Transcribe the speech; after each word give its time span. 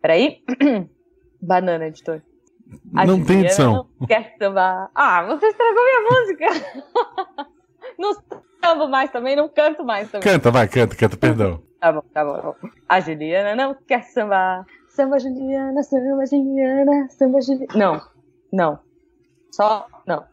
Peraí. 0.00 0.42
Banana, 1.40 1.86
editor. 1.86 2.22
A 2.94 3.04
Não 3.04 3.16
tem 3.16 3.26
Juliana 3.26 3.46
edição. 3.46 3.86
não 3.98 4.06
Quer 4.06 4.34
sambar. 4.38 4.90
Ah, 4.94 5.24
você 5.24 5.46
estragou 5.46 5.82
minha 5.84 6.10
música. 6.10 6.46
não 7.98 8.12
sambo 8.62 8.88
mais 8.88 9.10
também, 9.10 9.34
não 9.36 9.48
canto 9.48 9.84
mais 9.84 10.10
também. 10.10 10.30
Canta, 10.30 10.50
vai, 10.50 10.68
canta, 10.68 10.94
canta, 10.94 11.16
perdão. 11.16 11.62
Tá 11.80 11.92
bom, 11.92 12.02
tá 12.12 12.24
bom, 12.24 12.34
tá 12.34 12.42
bom. 12.42 12.68
A 12.88 13.00
Juliana 13.00 13.54
não 13.56 13.74
quer 13.86 14.02
sambar. 14.04 14.66
Samba 14.88 15.18
Juliana, 15.18 15.82
samba 15.82 16.26
Juliana, 16.26 17.08
samba 17.10 17.40
Juliana. 17.40 17.74
Não, 17.74 18.00
não. 18.52 18.78
Só 19.50 19.86
não. 20.06 20.24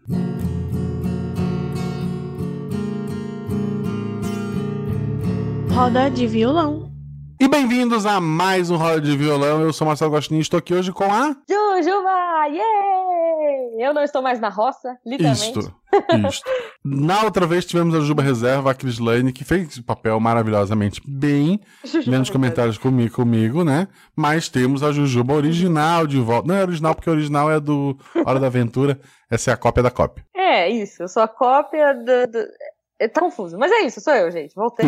Roda 5.74 6.10
de 6.10 6.26
violão. 6.28 6.92
E 7.40 7.48
bem-vindos 7.48 8.04
a 8.08 8.20
mais 8.20 8.72
um 8.72 8.78
Roda 8.78 9.00
de 9.00 9.16
Violão. 9.16 9.62
Eu 9.62 9.72
sou 9.72 9.86
Marcelo 9.86 10.10
Gostinho 10.10 10.40
e 10.40 10.42
estou 10.42 10.58
aqui 10.58 10.74
hoje 10.74 10.92
com 10.92 11.04
a. 11.04 11.36
Jujuba, 11.48 12.48
yeah! 12.48 13.78
Eu 13.78 13.94
não 13.94 14.02
estou 14.02 14.24
mais 14.24 14.40
na 14.40 14.50
roça, 14.50 14.98
literalmente. 15.06 15.60
Isto, 15.60 15.72
isto. 16.28 16.50
Na 16.84 17.24
outra 17.24 17.46
vez 17.46 17.64
tivemos 17.64 17.94
a 17.94 18.00
Juba 18.00 18.24
Reserva, 18.24 18.72
a 18.72 18.74
Cris 18.74 18.98
Lane, 18.98 19.32
que 19.32 19.44
fez 19.44 19.78
o 19.78 19.84
papel 19.84 20.20
maravilhosamente 20.20 21.00
bem. 21.08 21.62
Jujuba, 21.86 22.10
Menos 22.10 22.32
comentários 22.32 22.80
comigo, 22.80 23.14
comigo, 23.14 23.64
né? 23.64 23.88
Mas 24.16 24.50
temos 24.50 24.82
a 24.82 24.92
Jujuba 24.92 25.36
original 25.36 26.08
de 26.08 26.20
volta. 26.20 26.48
Não 26.48 26.56
é 26.56 26.64
original, 26.64 26.96
porque 26.96 27.10
a 27.10 27.14
original 27.14 27.52
é 27.52 27.60
do 27.60 27.96
Hora 28.26 28.40
da 28.40 28.48
Aventura. 28.48 29.00
Essa 29.30 29.52
é 29.52 29.54
a 29.54 29.58
cópia 29.58 29.84
da 29.84 29.92
cópia. 29.92 30.26
É, 30.36 30.70
isso. 30.70 31.04
Eu 31.04 31.08
sou 31.08 31.22
a 31.22 31.28
cópia 31.28 31.94
do. 31.94 32.32
do... 32.32 32.48
é, 33.00 33.08
Tá 33.08 33.22
confuso. 33.22 33.58
Mas 33.58 33.72
é 33.72 33.82
isso, 33.86 34.02
sou 34.02 34.14
eu, 34.14 34.30
gente. 34.32 34.54
Voltei. 34.56 34.88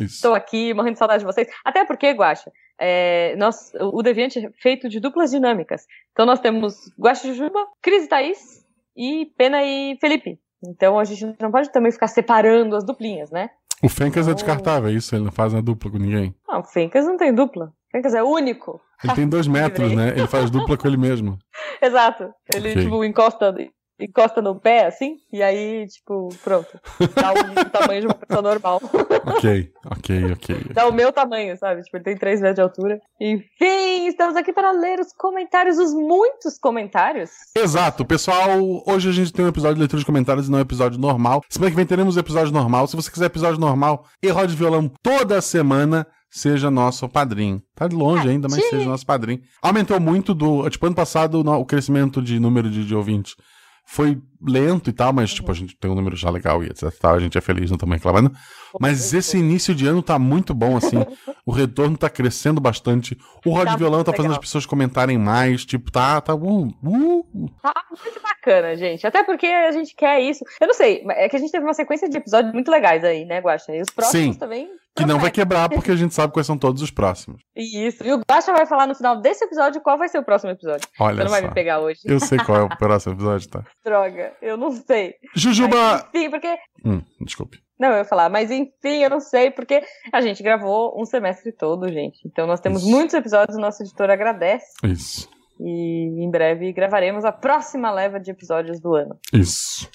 Estou 0.00 0.34
aqui, 0.34 0.72
morrendo 0.74 0.94
de 0.94 0.98
saudade 0.98 1.20
de 1.20 1.26
vocês. 1.26 1.48
Até 1.64 1.84
porque, 1.84 2.10
Guaxa, 2.12 2.50
é, 2.78 3.34
nós, 3.36 3.72
o 3.80 4.02
Deviante 4.02 4.38
é 4.44 4.50
feito 4.60 4.88
de 4.88 5.00
duplas 5.00 5.30
dinâmicas. 5.30 5.86
Então 6.12 6.26
nós 6.26 6.40
temos 6.40 6.90
Guaxa 6.98 7.26
e 7.26 7.30
Jujuba, 7.34 7.66
Cris 7.82 8.04
e 8.04 8.08
Thaís, 8.08 8.64
e 8.96 9.26
Pena 9.36 9.62
e 9.64 9.96
Felipe. 10.00 10.38
Então 10.66 10.98
a 10.98 11.04
gente 11.04 11.36
não 11.40 11.50
pode 11.50 11.70
também 11.70 11.92
ficar 11.92 12.06
separando 12.08 12.74
as 12.76 12.84
duplinhas, 12.84 13.30
né? 13.30 13.50
O 13.82 13.88
Fencas 13.88 14.26
é 14.26 14.30
Oh. 14.30 14.34
descartável, 14.34 14.88
é 14.88 14.92
isso? 14.92 15.14
Ele 15.14 15.24
não 15.24 15.32
faz 15.32 15.52
uma 15.52 15.60
dupla 15.60 15.90
com 15.90 15.98
ninguém. 15.98 16.34
Não, 16.48 16.60
o 16.60 16.64
Fencas 16.64 17.04
não 17.04 17.16
tem 17.18 17.34
dupla. 17.34 17.66
O 17.66 17.90
Fencas 17.92 18.14
é 18.14 18.22
único. 18.22 18.80
Ele 19.02 19.14
tem 19.14 19.28
dois 19.28 19.46
metros, 19.48 19.92
né? 19.92 20.10
Ele 20.16 20.26
faz 20.26 20.50
dupla 20.50 20.76
com 20.78 20.88
ele 20.88 20.96
mesmo. 20.96 21.38
Exato. 21.82 22.32
Ele, 22.54 22.70
Ok. 22.70 22.82
tipo, 22.82 23.04
encosta, 23.04 23.54
encosta 23.98 24.42
no 24.42 24.58
pé, 24.58 24.86
assim, 24.86 25.16
e 25.32 25.42
aí, 25.42 25.86
tipo, 25.86 26.28
pronto. 26.42 26.68
Dá 27.14 27.32
o 27.32 27.64
tamanho 27.70 28.00
de 28.00 28.06
uma 28.06 28.14
pessoa 28.14 28.42
normal. 28.42 28.80
Ok, 29.26 29.72
ok, 29.86 30.32
ok. 30.32 30.56
Dá 30.72 30.88
o 30.88 30.92
meu 30.92 31.12
tamanho, 31.12 31.56
sabe? 31.56 31.82
Tipo, 31.82 31.96
ele 31.96 32.04
tem 32.04 32.16
3 32.16 32.40
metros 32.40 32.56
de 32.56 32.62
altura. 32.62 33.00
Enfim, 33.20 34.06
estamos 34.06 34.36
aqui 34.36 34.52
para 34.52 34.72
ler 34.72 35.00
os 35.00 35.12
comentários, 35.12 35.78
os 35.78 35.92
muitos 35.94 36.58
comentários. 36.58 37.30
Exato, 37.56 38.04
pessoal. 38.04 38.48
Hoje 38.86 39.08
a 39.08 39.12
gente 39.12 39.32
tem 39.32 39.44
um 39.44 39.48
episódio 39.48 39.76
de 39.76 39.80
leitura 39.80 40.00
de 40.00 40.06
comentários 40.06 40.48
e 40.48 40.50
não 40.50 40.58
um 40.58 40.62
episódio 40.62 40.98
normal. 40.98 41.42
Semana 41.48 41.70
que 41.70 41.76
vem 41.76 41.86
teremos 41.86 42.16
episódio 42.16 42.52
normal. 42.52 42.86
Se 42.86 42.96
você 42.96 43.10
quiser 43.10 43.26
episódio 43.26 43.60
normal 43.60 44.06
e 44.22 44.28
roda 44.28 44.48
de 44.48 44.56
violão 44.56 44.90
toda 45.02 45.40
semana, 45.40 46.06
seja 46.30 46.70
nosso 46.70 47.08
padrinho. 47.08 47.62
Tá 47.74 47.86
de 47.86 47.94
longe 47.94 48.28
ainda, 48.28 48.48
mas 48.50 48.68
seja 48.68 48.88
nosso 48.88 49.06
padrinho. 49.06 49.40
Aumentou 49.62 50.00
muito 50.00 50.34
do. 50.34 50.68
Tipo, 50.68 50.86
ano 50.86 50.96
passado 50.96 51.40
o 51.40 51.64
crescimento 51.64 52.20
de 52.20 52.40
número 52.40 52.68
de, 52.68 52.84
de 52.84 52.94
ouvintes 52.94 53.36
foi 53.84 54.20
lento 54.46 54.90
e 54.90 54.92
tal, 54.92 55.12
mas 55.12 55.32
tipo, 55.32 55.50
a 55.50 55.54
gente 55.54 55.76
tem 55.76 55.90
um 55.90 55.94
número 55.94 56.16
já 56.16 56.30
legal 56.30 56.62
e 56.62 56.66
etc. 56.66 56.90
Tal, 57.00 57.14
a 57.14 57.20
gente 57.20 57.36
é 57.36 57.40
feliz, 57.40 57.70
não 57.70 57.76
estamos 57.76 57.94
reclamando. 57.94 58.32
Mas 58.80 59.14
esse 59.14 59.38
início 59.38 59.74
de 59.74 59.86
ano 59.86 60.02
tá 60.02 60.18
muito 60.18 60.52
bom, 60.54 60.76
assim. 60.76 60.96
O 61.46 61.52
retorno 61.52 61.94
tá 61.94 62.08
crescendo 62.08 62.58
bastante. 62.58 63.18
O 63.44 63.50
Rod 63.50 63.66
Tá 63.66 63.76
Violão 63.76 64.02
tá 64.02 64.12
fazendo 64.12 64.30
legal. 64.30 64.38
as 64.40 64.46
pessoas 64.46 64.64
comentarem 64.64 65.18
mais. 65.18 65.62
Tipo, 65.62 65.92
tá, 65.92 66.18
tá. 66.18 66.34
Uh, 66.34 66.68
uh. 66.82 67.50
Tá 67.62 67.74
muito 67.90 68.18
bacana, 68.22 68.74
gente. 68.74 69.06
Até 69.06 69.22
porque 69.22 69.46
a 69.46 69.70
gente 69.70 69.94
quer 69.94 70.20
isso. 70.22 70.42
Eu 70.58 70.68
não 70.68 70.72
sei, 70.72 71.04
é 71.10 71.28
que 71.28 71.36
a 71.36 71.38
gente 71.38 71.52
teve 71.52 71.62
uma 71.62 71.74
sequência 71.74 72.08
de 72.08 72.16
episódios 72.16 72.54
muito 72.54 72.70
legais 72.70 73.04
aí, 73.04 73.26
né, 73.26 73.40
Guaxa? 73.40 73.76
E 73.76 73.82
os 73.82 73.90
próximos 73.90 74.34
Sim. 74.34 74.38
também. 74.38 74.70
Que 74.96 75.04
não 75.04 75.18
vai 75.18 75.30
quebrar, 75.30 75.68
porque 75.68 75.90
a 75.90 75.96
gente 75.96 76.14
sabe 76.14 76.32
quais 76.32 76.46
são 76.46 76.56
todos 76.56 76.80
os 76.80 76.90
próximos. 76.90 77.42
Isso. 77.56 78.02
E 78.04 78.12
o 78.12 78.20
Guaxa 78.30 78.52
vai 78.52 78.64
falar 78.64 78.86
no 78.86 78.94
final 78.94 79.20
desse 79.20 79.44
episódio 79.44 79.80
qual 79.82 79.98
vai 79.98 80.08
ser 80.08 80.18
o 80.18 80.24
próximo 80.24 80.52
episódio. 80.52 80.88
Olha 81.00 81.16
Você 81.16 81.24
não 81.24 81.30
vai 81.30 81.40
só. 81.42 81.48
me 81.48 81.52
pegar 81.52 81.80
hoje. 81.80 82.00
Eu 82.04 82.20
sei 82.20 82.38
qual 82.38 82.58
é 82.58 82.62
o 82.62 82.68
próximo 82.78 83.14
episódio, 83.14 83.48
tá? 83.50 83.64
Droga, 83.84 84.32
eu 84.42 84.56
não 84.56 84.70
sei. 84.70 85.14
Jujuba. 85.34 85.76
Mas, 85.76 86.06
enfim, 86.14 86.30
porque. 86.30 86.56
Hum, 86.84 87.02
desculpe. 87.20 87.62
Não, 87.78 87.88
eu 87.88 87.98
ia 87.98 88.04
falar, 88.04 88.28
mas 88.28 88.50
enfim, 88.50 89.02
eu 89.02 89.10
não 89.10 89.20
sei, 89.20 89.50
porque 89.50 89.82
a 90.12 90.20
gente 90.20 90.42
gravou 90.42 90.94
um 91.00 91.04
semestre 91.04 91.50
todo, 91.52 91.90
gente. 91.90 92.20
Então 92.24 92.46
nós 92.46 92.60
temos 92.60 92.82
Isso. 92.82 92.90
muitos 92.90 93.14
episódios, 93.14 93.56
o 93.56 93.60
nosso 93.60 93.82
editor 93.82 94.10
agradece. 94.10 94.66
Isso. 94.84 95.28
E 95.58 96.24
em 96.24 96.30
breve 96.30 96.72
gravaremos 96.72 97.24
a 97.24 97.32
próxima 97.32 97.90
leva 97.90 98.20
de 98.20 98.30
episódios 98.30 98.80
do 98.80 98.94
ano. 98.94 99.18
Isso. 99.32 99.90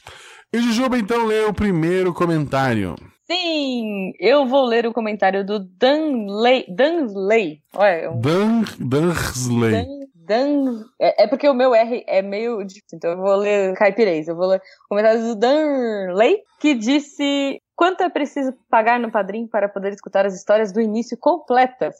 E 0.52 0.60
Jujuba, 0.60 0.98
então, 0.98 1.26
lê 1.26 1.44
o 1.44 1.54
primeiro 1.54 2.14
comentário. 2.14 2.96
Sim, 3.32 4.12
eu 4.20 4.48
vou 4.48 4.66
ler 4.66 4.88
o 4.88 4.94
comentário 4.94 5.46
do 5.46 5.60
Danley. 5.60 6.66
Danley. 6.68 7.62
Olha, 7.76 8.12
um 8.12 8.20
Dan, 8.20 8.64
Dansley. 8.80 9.72
Dan, 9.72 9.86
Dan, 10.16 10.84
é, 11.00 11.24
é 11.24 11.28
porque 11.28 11.48
o 11.48 11.54
meu 11.54 11.76
R 11.76 12.04
é 12.08 12.24
meio 12.24 12.64
difícil, 12.64 12.96
então 12.98 13.12
eu 13.12 13.18
vou 13.18 13.36
ler 13.36 13.76
caipirês. 13.76 14.28
Eu 14.28 14.36
vou 14.36 14.48
ler 14.48 14.58
o 14.58 14.90
comentário 14.90 15.22
do 15.22 15.36
Danley, 15.36 16.38
que 16.60 16.74
disse: 16.74 17.62
Quanto 17.76 18.02
é 18.02 18.10
preciso 18.10 18.52
pagar 18.70 19.00
no 19.00 19.12
padrinho 19.12 19.48
para 19.48 19.70
poder 19.70 19.94
escutar 19.94 20.26
as 20.26 20.34
histórias 20.34 20.72
do 20.72 20.82
início 20.82 21.16
completas? 21.16 21.96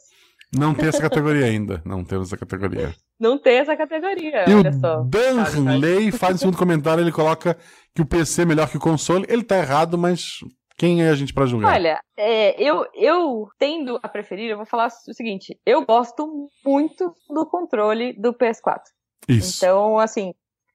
Não 0.52 0.74
tem 0.74 0.88
essa 0.88 1.00
categoria 1.00 1.46
ainda. 1.46 1.80
Não 1.84 2.04
temos 2.04 2.26
essa 2.26 2.36
categoria. 2.36 2.92
Não 3.20 3.38
tem 3.38 3.58
essa 3.58 3.76
categoria, 3.76 4.48
E 4.48 4.54
olha 4.54 4.72
só. 4.72 5.04
Danley 5.04 6.10
faz 6.10 6.36
o 6.36 6.38
segundo 6.38 6.58
comentário, 6.58 7.04
ele 7.04 7.12
coloca 7.12 7.56
que 7.94 8.02
o 8.02 8.06
PC 8.06 8.42
é 8.42 8.46
melhor 8.46 8.68
que 8.68 8.76
o 8.76 8.80
console. 8.80 9.24
Ele 9.28 9.44
tá 9.44 9.58
errado, 9.58 9.96
mas 9.96 10.40
quem 10.80 11.04
é 11.04 11.10
a 11.10 11.14
gente 11.14 11.34
pra 11.34 11.44
julgar? 11.44 11.74
Olha, 11.74 12.00
é, 12.16 12.58
eu, 12.58 12.86
eu 12.94 13.46
tendo 13.58 14.00
a 14.02 14.08
preferir, 14.08 14.48
eu 14.48 14.56
vou 14.56 14.64
falar 14.64 14.86
o 14.86 15.12
seguinte: 15.12 15.60
eu 15.66 15.84
gosto 15.84 16.48
muito 16.64 17.14
do 17.28 17.44
controle 17.44 18.14
do 18.14 18.32
PS4. 18.32 18.80
Isso. 19.28 19.58
Então, 19.58 19.98
assim, 19.98 20.32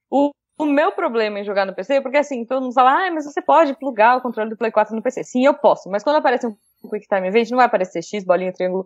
o, 0.08 0.30
o 0.60 0.66
meu 0.68 0.92
problema 0.92 1.40
em 1.40 1.44
jogar 1.44 1.66
no 1.66 1.74
PC, 1.74 2.02
porque 2.02 2.18
assim, 2.18 2.46
todo 2.46 2.62
mundo 2.62 2.76
fala, 2.76 3.08
ah, 3.08 3.12
mas 3.12 3.26
você 3.26 3.42
pode 3.42 3.74
plugar 3.80 4.18
o 4.18 4.22
controle 4.22 4.52
do 4.52 4.56
Play 4.56 4.70
4 4.70 4.96
no 4.96 5.02
PC. 5.02 5.24
Sim, 5.24 5.44
eu 5.44 5.56
posso, 5.56 5.90
mas 5.90 6.04
quando 6.04 6.18
aparece 6.18 6.46
um 6.46 6.56
Quick 6.88 7.08
Time 7.08 7.28
Event, 7.28 7.50
não 7.50 7.58
vai 7.58 7.66
aparecer 7.66 8.04
X, 8.04 8.24
bolinha, 8.24 8.54
triângulo 8.54 8.86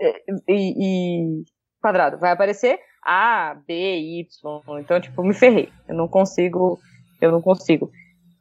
eh, 0.00 0.22
e, 0.48 0.74
e 0.78 1.44
quadrado. 1.82 2.18
Vai 2.18 2.30
aparecer 2.30 2.78
A, 3.04 3.56
B, 3.66 4.20
Y. 4.20 4.60
Então, 4.78 5.00
tipo, 5.00 5.24
me 5.24 5.34
ferrei. 5.34 5.72
Eu 5.88 5.96
não 5.96 6.06
consigo, 6.06 6.78
eu 7.20 7.32
não 7.32 7.42
consigo. 7.42 7.90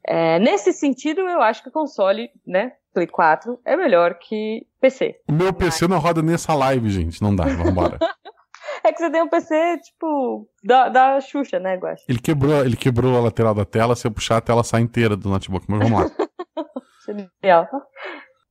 É, 0.07 0.39
nesse 0.39 0.71
sentido, 0.71 1.21
eu 1.21 1.41
acho 1.41 1.63
que 1.63 1.69
o 1.69 1.71
console, 1.71 2.29
né, 2.45 2.73
Play 2.93 3.07
4, 3.07 3.59
é 3.65 3.75
melhor 3.75 4.15
que 4.15 4.65
PC. 4.79 5.19
O 5.27 5.33
meu 5.33 5.51
PC 5.51 5.87
não 5.87 5.99
roda 5.99 6.21
nessa 6.21 6.53
live, 6.53 6.89
gente. 6.89 7.21
Não 7.21 7.35
dá, 7.35 7.45
vambora. 7.45 7.97
É 8.83 8.91
que 8.91 8.99
você 8.99 9.09
tem 9.09 9.21
um 9.23 9.27
PC, 9.27 9.79
tipo, 9.79 10.47
da, 10.63 10.89
da 10.89 11.19
Xuxa, 11.19 11.59
né, 11.59 11.75
Guax? 11.75 12.03
Ele 12.07 12.19
quebrou, 12.19 12.63
ele 12.63 12.77
quebrou 12.77 13.17
a 13.17 13.21
lateral 13.21 13.55
da 13.55 13.65
tela, 13.65 13.95
se 13.95 14.05
eu 14.05 14.11
puxar 14.11 14.37
a 14.37 14.41
tela 14.41 14.63
sai 14.63 14.81
inteira 14.81 15.17
do 15.17 15.27
notebook, 15.27 15.65
mas 15.67 15.79
vamos 15.79 16.03
lá. 16.03 16.11
Genial. 17.41 17.67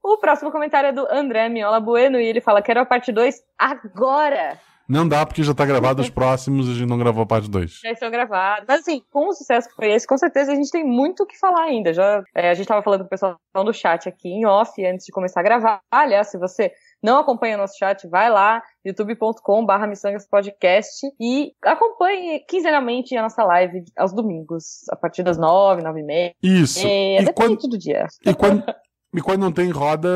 O 0.02 0.18
próximo 0.18 0.50
comentário 0.50 0.88
é 0.88 0.92
do 0.92 1.06
André 1.08 1.48
Miola 1.48 1.78
Bueno 1.78 2.18
e 2.18 2.26
ele 2.26 2.40
fala: 2.40 2.62
Quero 2.62 2.80
a 2.80 2.86
parte 2.86 3.12
2 3.12 3.42
agora! 3.56 4.58
Não 4.88 5.08
dá 5.08 5.24
porque 5.24 5.42
já 5.42 5.54
tá 5.54 5.64
gravado 5.64 6.02
os 6.02 6.10
próximos 6.10 6.68
e 6.68 6.72
a 6.72 6.74
gente 6.74 6.88
não 6.88 6.98
gravou 6.98 7.22
a 7.22 7.26
parte 7.26 7.48
2. 7.48 7.80
Já 7.82 7.90
estão 7.90 8.10
gravados. 8.10 8.64
Mas 8.68 8.80
assim, 8.80 9.02
com 9.10 9.28
o 9.28 9.32
sucesso 9.32 9.68
que 9.68 9.74
foi 9.74 9.92
esse, 9.92 10.06
com 10.06 10.16
certeza 10.16 10.52
a 10.52 10.54
gente 10.54 10.70
tem 10.70 10.84
muito 10.84 11.22
o 11.22 11.26
que 11.26 11.38
falar 11.38 11.64
ainda. 11.64 11.92
Já, 11.92 12.22
é, 12.34 12.50
a 12.50 12.54
gente 12.54 12.66
tava 12.66 12.82
falando 12.82 13.00
com 13.00 13.06
o 13.06 13.10
pessoal 13.10 13.36
do 13.54 13.72
chat 13.72 14.08
aqui 14.08 14.28
em 14.28 14.46
off 14.46 14.84
antes 14.84 15.06
de 15.06 15.12
começar 15.12 15.40
a 15.40 15.44
gravar. 15.44 15.80
Aliás, 15.90 16.30
se 16.30 16.38
você 16.38 16.72
não 17.02 17.18
acompanha 17.18 17.56
nosso 17.56 17.78
chat, 17.78 18.08
vai 18.08 18.30
lá, 18.30 18.62
youtube.com.br 18.84 19.86
Missangas 19.86 20.26
Podcast 20.26 21.06
e 21.20 21.52
acompanhe 21.62 22.40
quinzenalmente 22.48 23.16
a 23.16 23.22
nossa 23.22 23.44
live 23.44 23.84
aos 23.96 24.12
domingos, 24.12 24.84
a 24.90 24.96
partir 24.96 25.22
das 25.22 25.36
nove, 25.36 25.82
nove 25.82 26.00
e 26.00 26.04
meia. 26.04 26.32
Isso. 26.42 26.86
É, 26.86 27.20
e, 27.20 27.24
depende 27.24 27.56
quando, 27.56 27.68
do 27.68 27.78
dia. 27.78 28.06
e, 28.24 28.34
quando, 28.34 28.64
e 29.14 29.20
quando 29.20 29.40
não 29.40 29.52
tem 29.52 29.70
roda, 29.70 30.08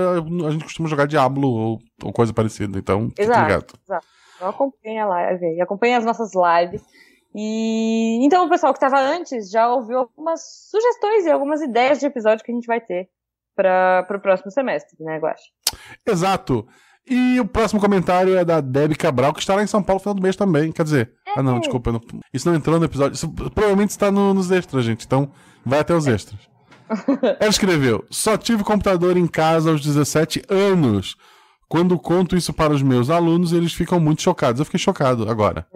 a 0.47 0.51
gente 0.51 0.65
costuma 0.65 0.89
jogar 0.89 1.07
Diablo 1.07 1.49
ou, 1.49 1.79
ou 2.03 2.13
coisa 2.13 2.33
parecida. 2.33 2.79
Então, 2.79 3.09
fica 3.11 3.23
Exato. 3.23 3.79
Então 4.39 4.49
acompanha 4.49 5.05
a 5.05 5.07
live, 5.07 5.45
aí, 5.45 5.61
acompanha 5.61 5.99
as 5.99 6.05
nossas 6.05 6.31
lives. 6.35 6.83
E 7.35 8.19
então 8.25 8.47
o 8.47 8.49
pessoal 8.49 8.73
que 8.73 8.79
estava 8.83 8.99
antes 9.01 9.51
já 9.51 9.69
ouviu 9.73 9.99
algumas 9.99 10.41
sugestões 10.71 11.27
e 11.27 11.31
algumas 11.31 11.61
ideias 11.61 11.99
de 12.01 12.07
episódio 12.07 12.43
que 12.45 12.51
a 12.51 12.55
gente 12.55 12.67
vai 12.67 12.81
ter 12.81 13.09
para 13.55 14.07
o 14.11 14.21
próximo 14.21 14.51
semestre, 14.51 14.97
né, 15.01 15.19
Guache? 15.19 15.43
Exato. 16.07 16.67
E 17.11 17.41
o 17.41 17.47
próximo 17.47 17.81
comentário 17.81 18.37
é 18.37 18.45
da 18.45 18.61
Debbie 18.61 18.95
Cabral, 18.95 19.33
que 19.33 19.41
estará 19.41 19.63
em 19.63 19.67
São 19.67 19.83
Paulo 19.83 19.99
no 19.99 20.03
final 20.03 20.15
do 20.15 20.23
mês 20.23 20.37
também. 20.37 20.71
Quer 20.73 20.83
dizer, 20.85 21.13
ah 21.37 21.43
não, 21.43 21.59
desculpa, 21.59 21.91
não- 21.91 22.01
isso 22.33 22.49
não 22.49 22.57
entrou 22.57 22.79
no 22.79 22.85
episódio. 22.85 23.15
Isso 23.15 23.29
provavelmente 23.33 23.91
está 23.91 24.11
no- 24.11 24.35
nos 24.35 24.51
extras, 24.51 24.85
gente. 24.85 25.05
Então, 25.07 25.31
vai 25.65 25.81
até 25.81 25.95
os 25.95 26.07
extras. 26.07 26.39
Ela 27.41 27.51
escreveu: 27.51 28.05
Só 28.11 28.37
tive 28.39 28.63
computador 28.65 29.17
em 29.17 29.27
casa 29.27 29.71
aos 29.71 29.83
17 29.83 30.43
anos. 30.49 31.17
Quando 31.69 31.99
conto 31.99 32.37
isso 32.37 32.53
para 32.53 32.73
os 32.73 32.83
meus 32.83 33.11
alunos, 33.11 33.53
eles 33.53 33.73
ficam 33.73 34.01
muito 34.01 34.23
chocados. 34.23 34.59
Eu 34.59 34.65
fiquei 34.65 34.81
chocado 34.81 35.29
agora. 35.29 35.67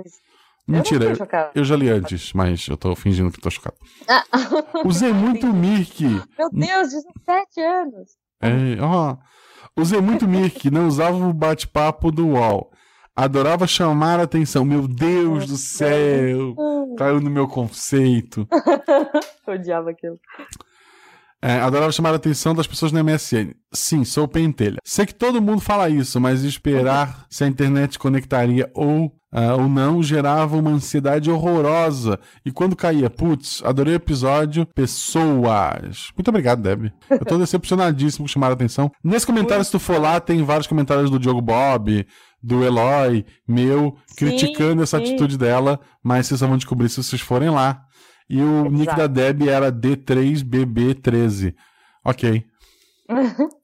Mentira, 0.67 1.07
eu, 1.07 1.17
eu, 1.57 1.65
já 1.65 1.77
li 1.77 1.91
antes, 1.91 2.33
mas 2.33 2.67
eu 2.69 2.77
tô 2.77 2.95
fingindo 2.95 3.31
que 3.31 3.41
tô 3.41 3.51
chocado. 3.51 3.77
Ah. 4.09 4.25
Usei 4.87 5.13
muito 5.13 5.53
Mirk. 5.53 6.05
Meu 6.05 6.51
Deus, 6.51 6.89
17 6.93 7.61
anos. 7.61 8.11
É, 8.41 8.81
ó. 8.81 9.17
Usei 9.77 10.01
muito 10.01 10.27
Mirk, 10.29 10.71
não 10.71 10.87
usava 10.87 11.17
o 11.17 11.33
bate-papo 11.33 12.11
do 12.13 12.29
UOL. 12.29 12.71
Adorava 13.15 13.67
chamar 13.67 14.21
a 14.21 14.23
atenção. 14.23 14.65
Meu 14.65 14.89
Deus 14.89 15.47
do 15.47 15.57
céu! 15.57 16.55
Caiu 16.97 17.21
no 17.21 17.31
meu 17.31 17.47
conceito. 17.47 18.49
Odiava 19.47 19.91
aquilo. 19.91 20.19
É, 21.45 21.55
adorava 21.59 21.91
chamar 21.91 22.13
a 22.13 22.17
atenção 22.17 22.55
das 22.55 22.69
pessoas 22.69 22.93
no 22.93 23.03
MSN. 23.03 23.53
Sim, 23.73 24.05
sou 24.05 24.29
pentelha. 24.29 24.79
Sei 24.85 25.05
que 25.05 25.15
todo 25.15 25.43
mundo 25.43 25.61
fala 25.61 25.89
isso, 25.89 26.21
mas 26.21 26.45
esperar 26.45 27.27
se 27.29 27.43
a 27.43 27.49
internet 27.49 27.99
conectaria 27.99 28.71
ou, 28.73 29.07
uh, 29.07 29.61
ou 29.61 29.69
não 29.69 30.01
gerava 30.01 30.57
uma 30.57 30.71
ansiedade 30.71 31.29
horrorosa. 31.29 32.21
E 32.47 32.53
quando 32.53 32.77
caía, 32.77 33.11
putz, 33.11 33.61
adorei 33.65 33.95
o 33.95 33.97
episódio. 33.97 34.65
Pessoas. 34.73 36.13
Muito 36.17 36.29
obrigado, 36.29 36.63
Deb. 36.63 36.93
Eu 37.11 37.25
tô 37.25 37.37
decepcionadíssimo 37.39 38.25
com 38.25 38.29
chamar 38.29 38.51
a 38.51 38.53
atenção. 38.53 38.93
Nesse 39.03 39.27
comentário, 39.27 39.65
se 39.65 39.73
tu 39.73 39.81
for 39.81 40.01
lá, 40.01 40.21
tem 40.21 40.45
vários 40.45 40.69
comentários 40.69 41.11
do 41.11 41.19
Diogo 41.19 41.41
Bob, 41.41 42.07
do 42.41 42.63
Eloy, 42.63 43.27
meu, 43.49 43.97
sim, 44.07 44.15
criticando 44.15 44.81
essa 44.81 44.99
sim. 44.99 45.05
atitude 45.05 45.37
dela, 45.37 45.81
mas 46.05 46.29
vocês 46.29 46.39
só 46.39 46.47
vão 46.47 46.57
descobrir 46.57 46.89
se 46.89 47.03
vocês 47.03 47.21
forem 47.21 47.51
lá. 47.51 47.83
E 48.29 48.41
o 48.41 48.67
Exato. 48.67 48.71
nick 48.71 48.97
da 48.97 49.07
Deb 49.07 49.49
era 49.49 49.73
D3BB13. 49.73 51.55
Ok. 52.05 52.45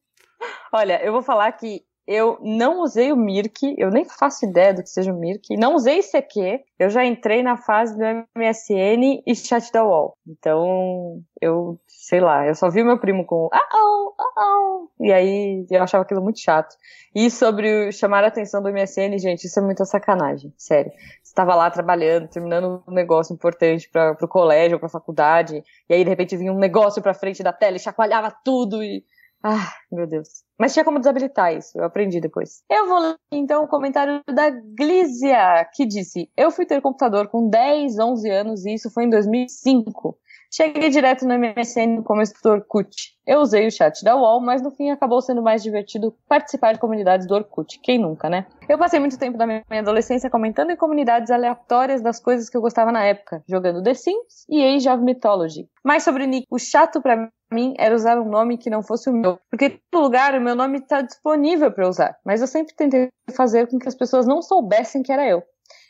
Olha, 0.73 1.03
eu 1.03 1.13
vou 1.13 1.23
falar 1.23 1.51
que 1.53 1.83
eu 2.09 2.39
não 2.41 2.81
usei 2.81 3.13
o 3.13 3.17
Mirk, 3.17 3.75
eu 3.77 3.91
nem 3.91 4.03
faço 4.03 4.47
ideia 4.47 4.73
do 4.73 4.83
que 4.83 4.89
seja 4.89 5.13
o 5.13 5.19
Mirk, 5.19 5.55
não 5.59 5.75
usei 5.75 5.99
ICQ, 5.99 6.65
eu 6.79 6.89
já 6.89 7.05
entrei 7.05 7.43
na 7.43 7.59
fase 7.59 7.95
do 7.95 8.03
MSN 8.35 9.23
e 9.27 9.35
chat 9.35 9.71
da 9.71 9.85
UOL. 9.85 10.17
Então, 10.27 11.21
eu, 11.39 11.79
sei 11.87 12.19
lá, 12.19 12.47
eu 12.47 12.55
só 12.55 12.71
vi 12.71 12.83
meu 12.83 12.99
primo 12.99 13.27
com 13.27 13.51
ah 13.53 13.69
oh, 13.75 14.15
ah 14.19 14.33
oh, 14.39 14.89
e 14.99 15.13
aí 15.13 15.67
eu 15.71 15.83
achava 15.83 16.03
aquilo 16.03 16.23
muito 16.23 16.41
chato. 16.41 16.75
E 17.15 17.31
sobre 17.31 17.93
chamar 17.93 18.25
a 18.25 18.29
atenção 18.29 18.63
do 18.63 18.73
MSN, 18.73 19.19
gente, 19.19 19.45
isso 19.45 19.59
é 19.59 19.63
muita 19.63 19.85
sacanagem, 19.85 20.51
sério. 20.57 20.91
Você 21.23 21.31
estava 21.31 21.55
lá 21.55 21.71
trabalhando, 21.71 22.27
terminando 22.27 22.83
um 22.89 22.93
negócio 22.95 23.35
importante 23.35 23.87
para 23.87 24.17
o 24.23 24.29
colégio, 24.29 24.79
para 24.79 24.87
a 24.87 24.91
faculdade, 24.91 25.63
e 25.87 25.93
aí 25.93 26.03
de 26.03 26.09
repente 26.09 26.39
vinha 26.39 26.55
um 26.55 26.59
negócio 26.59 27.03
para 27.03 27.13
frente 27.13 27.43
da 27.43 27.53
tela 27.53 27.77
e 27.77 27.81
chacoalhava 27.81 28.35
tudo 28.43 28.83
e 28.83 29.05
ah, 29.43 29.73
meu 29.91 30.07
Deus. 30.07 30.29
Mas 30.59 30.73
tinha 30.73 30.85
como 30.85 30.99
desabilitar 30.99 31.55
isso, 31.55 31.79
eu 31.79 31.85
aprendi 31.85 32.21
depois. 32.21 32.63
Eu 32.69 32.89
vou 32.89 32.99
ler 32.99 33.17
então 33.33 33.65
o 33.65 33.69
comentário 33.69 34.21
da 34.29 34.51
Glízia, 34.51 35.65
que 35.73 35.87
disse: 35.87 36.29
Eu 36.37 36.51
fui 36.51 36.67
ter 36.67 36.81
computador 36.81 37.29
com 37.29 37.49
10, 37.49 37.99
11 37.99 38.31
anos 38.31 38.67
e 38.67 38.75
isso 38.75 38.91
foi 38.91 39.05
em 39.05 39.11
2005. 39.11 40.19
Cheguei 40.51 40.89
direto 40.89 41.27
no 41.27 41.39
MSN 41.39 42.03
como 42.03 42.23
instrutor 42.23 42.59
Orkut. 42.59 43.15
Eu 43.27 43.41
usei 43.41 43.67
o 43.67 43.71
chat 43.71 44.03
da 44.03 44.17
UOL, 44.17 44.41
mas 44.41 44.63
no 44.63 44.71
fim 44.71 44.91
acabou 44.91 45.21
sendo 45.21 45.43
mais 45.43 45.63
divertido 45.63 46.17
participar 46.27 46.73
de 46.73 46.79
comunidades 46.79 47.27
do 47.27 47.35
Orkut. 47.35 47.79
Quem 47.83 47.99
nunca, 47.99 48.31
né? 48.31 48.47
Eu 48.67 48.79
passei 48.79 48.99
muito 48.99 49.19
tempo 49.19 49.37
da 49.37 49.47
minha 49.47 49.63
adolescência 49.71 50.31
comentando 50.31 50.71
em 50.71 50.77
comunidades 50.77 51.31
aleatórias 51.31 52.01
das 52.01 52.19
coisas 52.19 52.49
que 52.49 52.57
eu 52.57 52.63
gostava 52.63 52.91
na 52.91 53.05
época, 53.05 53.45
jogando 53.47 53.83
The 53.83 53.93
Sims 53.93 54.47
e 54.49 54.65
Age 54.65 54.89
of 54.89 55.05
Mythology. 55.05 55.69
Mas 55.85 56.03
sobre 56.03 56.25
o 56.25 56.27
Nick, 56.27 56.47
o 56.51 56.59
chato 56.59 57.03
para 57.03 57.17
mim 57.17 57.29
era 57.79 57.95
usar 57.95 58.19
um 58.19 58.29
nome 58.29 58.59
que 58.59 58.71
não 58.71 58.83
fosse 58.83 59.09
o 59.09 59.13
meu, 59.13 59.39
porque 59.51 59.67
em 59.67 59.81
todo 59.91 60.03
lugar 60.03 60.35
o 60.35 60.41
meu 60.41 60.55
nome 60.55 60.79
está 60.79 61.01
disponível 61.03 61.73
para 61.73 61.89
usar, 61.89 62.17
mas 62.25 62.41
eu 62.41 62.47
sempre 62.47 62.75
tentei 62.75 63.09
fazer 63.35 63.69
com 63.69 63.79
que 63.79 63.89
as 63.89 63.95
pessoas 63.95 64.27
não 64.27 64.43
soubessem 64.43 65.03
que 65.03 65.13
era 65.13 65.27
eu. 65.27 65.43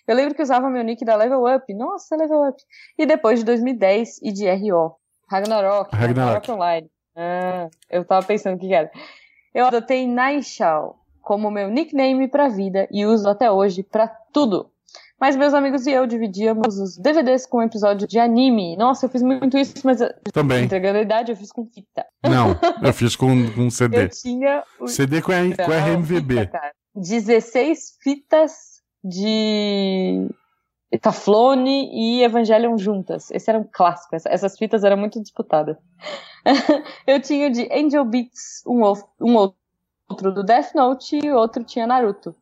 Eu 0.07 0.17
lembro 0.17 0.35
que 0.35 0.43
usava 0.43 0.71
meu 0.71 0.83
nick 0.83 1.05
da 1.05 1.15
Level 1.15 1.45
Up. 1.45 1.75
Nossa, 1.75 2.17
Level 2.17 2.49
Up. 2.49 2.63
E 2.97 3.05
depois 3.05 3.41
de 3.41 3.45
2010 3.45 4.23
e 4.23 4.33
de 4.33 4.49
RO. 4.51 4.97
Ragnarok. 5.31 5.95
Ragnarok, 5.95 5.95
Ragnarok 5.95 6.51
Online. 6.51 6.91
Ah, 7.15 7.69
eu 7.91 8.05
tava 8.07 8.27
pensando 8.27 8.57
o 8.57 8.59
que 8.59 8.73
era. 8.73 8.91
Eu 9.55 9.67
adotei 9.67 10.07
Naishal 10.07 10.97
como 11.21 11.51
meu 11.51 11.69
nickname 11.69 12.27
pra 12.27 12.49
vida 12.49 12.89
e 12.91 13.05
uso 13.05 13.29
até 13.29 13.51
hoje 13.51 13.83
pra 13.83 14.09
tudo. 14.33 14.71
Mas 15.21 15.35
meus 15.35 15.53
amigos 15.53 15.87
e 15.87 15.91
eu 15.91 16.07
dividíamos 16.07 16.79
os 16.79 16.97
DVDs 16.97 17.45
com 17.45 17.61
episódio 17.61 18.07
de 18.07 18.19
anime. 18.19 18.77
Nossa, 18.77 19.07
eu 19.07 19.11
fiz 19.11 19.21
muito 19.21 19.59
isso, 19.59 19.75
mas 19.85 19.99
também 20.33 20.65
entregando 20.65 20.99
a 20.99 21.03
idade, 21.03 21.33
eu 21.33 21.37
fiz 21.37 21.51
com 21.51 21.67
fita. 21.67 22.07
Não, 22.23 22.57
eu 22.83 22.93
fiz 22.93 23.17
com, 23.17 23.51
com 23.53 23.69
CD. 23.69 24.05
Eu 24.05 24.09
tinha 24.09 24.63
o... 24.81 24.87
CD 24.87 25.21
com, 25.21 25.33
a, 25.33 25.37
com 25.37 25.73
RMVB. 25.73 26.41
Fita, 26.43 26.61
16 26.95 27.99
fitas 28.01 28.53
de 29.03 30.29
Taflone 31.01 31.91
e 31.93 32.23
Evangelion 32.23 32.79
juntas. 32.79 33.31
Esse 33.33 33.51
era 33.51 33.59
um 33.59 33.69
clássico. 33.71 34.15
Essas 34.15 34.57
fitas 34.57 34.85
eram 34.85 34.97
muito 34.97 35.21
disputadas. 35.21 35.77
eu 37.07 37.21
tinha 37.21 37.51
de 37.51 37.69
Angel 37.73 38.05
Beats 38.05 38.63
um, 38.67 38.83
um 39.21 39.35
outro 40.09 40.33
do 40.33 40.45
Death 40.45 40.75
Note 40.75 41.19
e 41.23 41.31
outro 41.31 41.65
tinha 41.65 41.87
Naruto. 41.87 42.35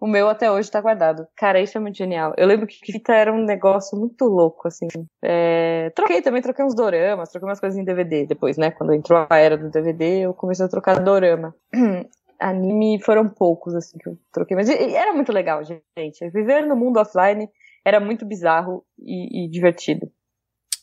O 0.00 0.06
meu 0.06 0.28
até 0.28 0.50
hoje 0.50 0.70
tá 0.70 0.80
guardado. 0.80 1.26
Cara, 1.36 1.60
isso 1.60 1.76
é 1.76 1.80
muito 1.80 1.98
genial. 1.98 2.32
Eu 2.38 2.46
lembro 2.46 2.66
que 2.66 2.78
fita 2.90 3.12
era 3.12 3.30
um 3.30 3.44
negócio 3.44 3.98
muito 3.98 4.24
louco, 4.24 4.66
assim. 4.66 4.88
É... 5.22 5.90
Troquei 5.94 6.22
também, 6.22 6.40
troquei 6.40 6.64
uns 6.64 6.74
doramas, 6.74 7.28
troquei 7.28 7.46
umas 7.46 7.60
coisas 7.60 7.78
em 7.78 7.84
DVD 7.84 8.24
depois, 8.26 8.56
né? 8.56 8.70
Quando 8.70 8.94
entrou 8.94 9.26
a 9.28 9.36
era 9.36 9.58
do 9.58 9.70
DVD, 9.70 10.20
eu 10.20 10.32
comecei 10.32 10.64
a 10.64 10.68
trocar 10.68 11.00
dorama. 11.00 11.54
anime 12.40 12.98
foram 13.04 13.28
poucos, 13.28 13.74
assim, 13.74 13.98
que 13.98 14.08
eu 14.08 14.18
troquei. 14.32 14.56
Mas 14.56 14.70
era 14.70 15.12
muito 15.12 15.30
legal, 15.30 15.62
gente. 15.62 16.30
Viver 16.30 16.66
no 16.66 16.74
mundo 16.74 16.98
offline 16.98 17.46
era 17.84 18.00
muito 18.00 18.24
bizarro 18.24 18.82
e, 18.98 19.44
e 19.44 19.50
divertido. 19.50 20.10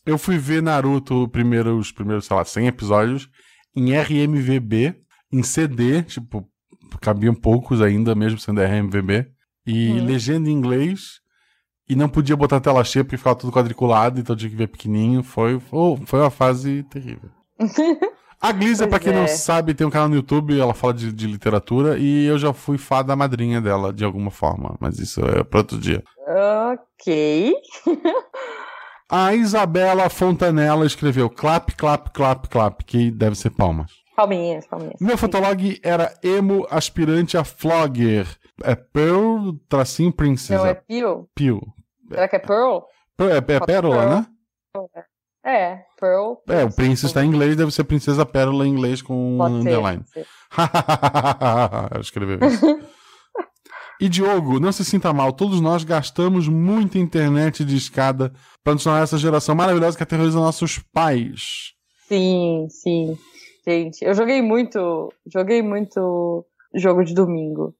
Eu 0.05 0.17
fui 0.17 0.37
ver 0.37 0.61
Naruto 0.61 1.27
primeiro, 1.29 1.75
os 1.75 1.91
primeiros, 1.91 2.25
sei 2.25 2.37
lá, 2.37 2.45
100 2.45 2.67
episódios 2.67 3.29
em 3.75 3.93
RMVB, 3.93 4.95
em 5.33 5.43
CD, 5.43 6.03
tipo, 6.03 6.47
cabiam 7.01 7.33
poucos 7.33 7.81
ainda, 7.81 8.15
mesmo 8.15 8.39
sendo 8.39 8.61
RMVB, 8.61 9.27
e 9.65 9.89
hum. 9.91 10.05
legenda 10.05 10.49
em 10.49 10.53
inglês, 10.53 11.19
e 11.89 11.95
não 11.95 12.09
podia 12.09 12.35
botar 12.35 12.59
tela 12.59 12.83
cheia 12.83 13.03
porque 13.03 13.17
ficava 13.17 13.35
tudo 13.35 13.51
quadriculado, 13.51 14.19
então 14.19 14.35
tinha 14.35 14.49
que 14.49 14.55
ver 14.55 14.67
pequenininho. 14.67 15.23
Foi, 15.23 15.59
foi, 15.59 15.97
foi 16.05 16.19
uma 16.19 16.29
fase 16.29 16.83
terrível. 16.83 17.29
A 18.39 18.51
Glízia, 18.51 18.87
pra 18.87 18.99
quem 18.99 19.11
é. 19.11 19.15
não 19.15 19.27
sabe, 19.27 19.73
tem 19.73 19.87
um 19.87 19.89
canal 19.89 20.07
no 20.07 20.15
YouTube, 20.15 20.59
ela 20.59 20.73
fala 20.73 20.93
de, 20.93 21.11
de, 21.11 21.25
literatura 21.25 21.97
e 21.97 22.25
eu 22.25 22.37
já 22.37 22.53
fui 22.53 22.77
fada 22.77 23.15
madrinha 23.15 23.59
dela 23.59 23.91
de 23.91 24.05
alguma 24.05 24.29
forma, 24.29 24.75
mas 24.79 24.99
isso 24.99 25.21
é 25.21 25.43
pra 25.43 25.61
outro 25.61 25.79
dia. 25.79 26.03
Ok. 26.69 27.55
A 29.09 29.33
Isabela 29.33 30.07
Fontanella 30.09 30.85
escreveu 30.85 31.29
clap, 31.29 31.73
clap, 31.75 32.11
clap, 32.11 32.47
clap, 32.47 32.83
que 32.83 33.09
deve 33.09 33.35
ser 33.35 33.49
palmas. 33.49 33.91
Palminhas, 34.17 34.65
palminhas. 34.65 34.99
Meu 34.99 35.15
fotolog 35.15 35.79
era 35.83 36.11
emo 36.23 36.65
aspirante 36.71 37.37
a 37.37 37.43
flogger. 37.43 38.27
É 38.63 38.73
Pearl, 38.73 39.51
tracinho 39.69 40.11
princesa. 40.11 40.63
Não, 40.63 40.65
é 40.65 40.73
Pio. 40.73 41.29
Pio. 41.35 41.61
Será 42.09 42.27
que 42.27 42.35
é 42.37 42.39
Pearl? 42.39 42.79
É, 43.19 43.53
é, 43.53 43.55
é 43.55 43.59
Pérola, 43.59 44.05
né? 44.07 44.27
É, 45.45 45.83
Pearl. 45.99 46.33
É, 46.49 46.63
o 46.63 46.73
Prince 46.73 47.05
está 47.05 47.23
em 47.23 47.27
inglês, 47.27 47.55
deve 47.55 47.71
ser 47.71 47.83
Princesa 47.83 48.25
Pérola 48.25 48.65
em 48.65 48.71
inglês 48.71 49.03
com 49.03 49.37
Pode 49.37 49.53
underline. 49.53 50.03
Eu 51.93 52.01
escrevi 52.01 52.43
isso. 52.43 52.65
E 54.01 54.09
Diogo, 54.09 54.59
não 54.59 54.71
se 54.71 54.83
sinta 54.83 55.13
mal, 55.13 55.31
todos 55.31 55.61
nós 55.61 55.83
gastamos 55.83 56.47
muita 56.47 56.97
internet 56.97 57.63
de 57.63 57.77
escada 57.77 58.33
para 58.63 58.73
nos 58.73 58.83
tornar 58.83 59.03
essa 59.03 59.17
geração 59.17 59.53
maravilhosa 59.53 59.95
que 59.95 60.01
aterroriza 60.01 60.39
nossos 60.39 60.79
pais. 60.91 61.73
Sim, 62.07 62.67
sim. 62.69 63.15
Gente, 63.67 64.05
eu 64.05 64.13
joguei 64.13 64.41
muito, 64.41 65.11
joguei 65.25 65.61
muito 65.61 66.45
jogo 66.73 67.03
de 67.03 67.13
domingo. 67.13 67.75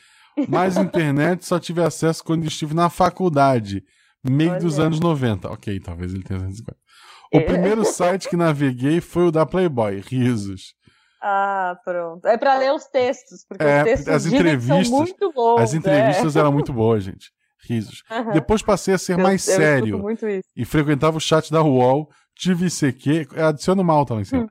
Mas 0.49 0.78
internet 0.78 1.44
só 1.44 1.61
tive 1.61 1.83
acesso 1.83 2.25
quando 2.25 2.47
estive 2.47 2.75
na 2.75 2.88
faculdade, 2.88 3.85
meio 4.25 4.52
Olha. 4.52 4.61
dos 4.61 4.78
anos 4.78 4.99
90. 4.99 5.50
Ok, 5.50 5.78
talvez 5.80 6.14
ele 6.14 6.23
tenha 6.23 6.40
150. 6.40 6.76
O 7.35 7.38
é. 7.38 7.40
primeiro 7.40 7.85
site 7.85 8.30
que 8.30 8.37
naveguei 8.37 8.99
foi 9.02 9.26
o 9.26 9.30
da 9.30 9.44
Playboy, 9.44 10.00
risos. 10.00 10.75
Ah, 11.23 11.76
pronto. 11.85 12.26
É 12.26 12.38
para 12.38 12.56
ler 12.56 12.73
os 12.73 12.87
textos, 12.87 13.44
porque 13.47 13.64
é, 13.64 13.78
os 13.78 13.85
textos 13.85 14.09
as 14.09 14.26
entrevistas, 14.26 14.88
são 14.88 14.99
muito 14.99 15.33
bons. 15.33 15.61
As 15.61 15.75
entrevistas 15.75 16.35
é. 16.35 16.40
eram 16.40 16.52
muito 16.52 16.73
boas, 16.73 17.04
gente 17.04 17.30
risos. 17.68 18.02
Uhum. 18.11 18.33
Depois 18.33 18.62
passei 18.62 18.94
a 18.94 18.99
ser 18.99 19.18
eu, 19.18 19.23
mais 19.23 19.47
eu 19.47 19.56
sério 19.56 20.04
e 20.56 20.64
frequentava 20.64 21.16
o 21.16 21.21
chat 21.21 21.50
da 21.50 21.62
UOL, 21.62 22.09
tive 22.37 22.66
ICQ, 22.66 23.28
adiciona 23.38 23.83
o 23.83 23.85
mal 23.85 24.04
também, 24.04 24.25
Hum. 24.33 24.47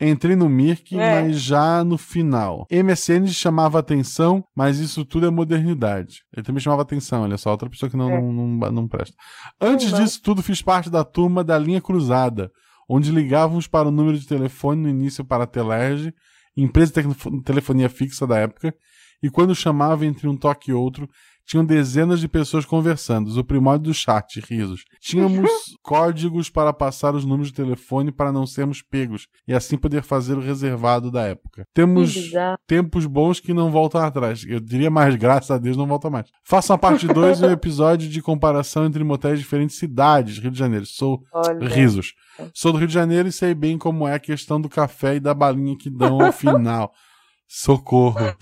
Entrei 0.00 0.36
no 0.36 0.48
Mirk, 0.48 0.96
é. 0.96 1.22
mas 1.22 1.40
já 1.40 1.82
no 1.82 1.98
final. 1.98 2.66
MSN 2.70 3.26
chamava 3.28 3.80
atenção, 3.80 4.44
mas 4.54 4.78
isso 4.78 5.04
tudo 5.04 5.26
é 5.26 5.30
modernidade. 5.30 6.22
Ele 6.32 6.44
também 6.44 6.60
chamava 6.60 6.82
atenção, 6.82 7.22
olha 7.22 7.36
só, 7.36 7.50
outra 7.50 7.68
pessoa 7.68 7.90
que 7.90 7.96
não, 7.96 8.08
é. 8.08 8.20
não, 8.20 8.32
não, 8.32 8.72
não, 8.72 8.88
presta. 8.88 9.16
Antes 9.60 9.92
disso 9.92 10.22
tudo, 10.22 10.40
fiz 10.40 10.62
parte 10.62 10.88
da 10.88 11.02
turma 11.02 11.42
da 11.42 11.58
linha 11.58 11.80
cruzada, 11.80 12.48
onde 12.88 13.10
ligávamos 13.10 13.66
para 13.66 13.88
o 13.88 13.90
número 13.90 14.16
de 14.16 14.26
telefone 14.26 14.82
no 14.82 14.88
início 14.88 15.24
para 15.24 15.44
a 15.44 15.48
Telerge, 15.48 16.14
empresa 16.56 16.92
de 17.02 17.42
telefonia 17.42 17.88
fixa 17.88 18.24
da 18.24 18.38
época, 18.38 18.72
e 19.20 19.28
quando 19.28 19.54
chamava 19.54 20.06
entre 20.06 20.28
um 20.28 20.36
toque 20.36 20.70
e 20.70 20.74
outro, 20.74 21.08
tinham 21.48 21.64
dezenas 21.64 22.20
de 22.20 22.28
pessoas 22.28 22.66
conversando, 22.66 23.34
o 23.34 23.42
primórdio 23.42 23.90
do 23.90 23.94
chat, 23.94 24.38
risos. 24.40 24.84
Tínhamos 25.00 25.50
códigos 25.82 26.50
para 26.50 26.74
passar 26.74 27.14
os 27.14 27.24
números 27.24 27.48
de 27.48 27.54
telefone 27.54 28.12
para 28.12 28.30
não 28.30 28.46
sermos 28.46 28.82
pegos 28.82 29.26
e 29.46 29.54
assim 29.54 29.78
poder 29.78 30.02
fazer 30.02 30.36
o 30.36 30.42
reservado 30.42 31.10
da 31.10 31.22
época. 31.22 31.64
Temos 31.72 32.14
tempos 32.66 33.06
bons 33.06 33.40
que 33.40 33.54
não 33.54 33.70
voltam 33.70 34.02
atrás. 34.02 34.44
Eu 34.46 34.60
diria 34.60 34.90
mais, 34.90 35.16
graças 35.16 35.50
a 35.50 35.56
Deus 35.56 35.74
não 35.74 35.86
volta 35.86 36.10
mais. 36.10 36.28
Faça 36.44 36.74
a 36.74 36.78
parte 36.78 37.06
2 37.06 37.40
um 37.40 37.48
episódio 37.50 38.10
de 38.10 38.20
comparação 38.20 38.84
entre 38.84 39.02
motéis 39.02 39.38
de 39.38 39.44
diferentes 39.44 39.78
cidades, 39.78 40.38
Rio 40.38 40.50
de 40.50 40.58
Janeiro. 40.58 40.84
Sou 40.84 41.22
Olha. 41.32 41.66
risos. 41.66 42.12
Sou 42.52 42.72
do 42.72 42.78
Rio 42.78 42.88
de 42.88 42.92
Janeiro 42.92 43.26
e 43.26 43.32
sei 43.32 43.54
bem 43.54 43.78
como 43.78 44.06
é 44.06 44.12
a 44.12 44.20
questão 44.20 44.60
do 44.60 44.68
café 44.68 45.16
e 45.16 45.20
da 45.20 45.32
balinha 45.32 45.78
que 45.78 45.88
dão 45.88 46.20
ao 46.20 46.30
final. 46.30 46.92
Socorro. 47.48 48.36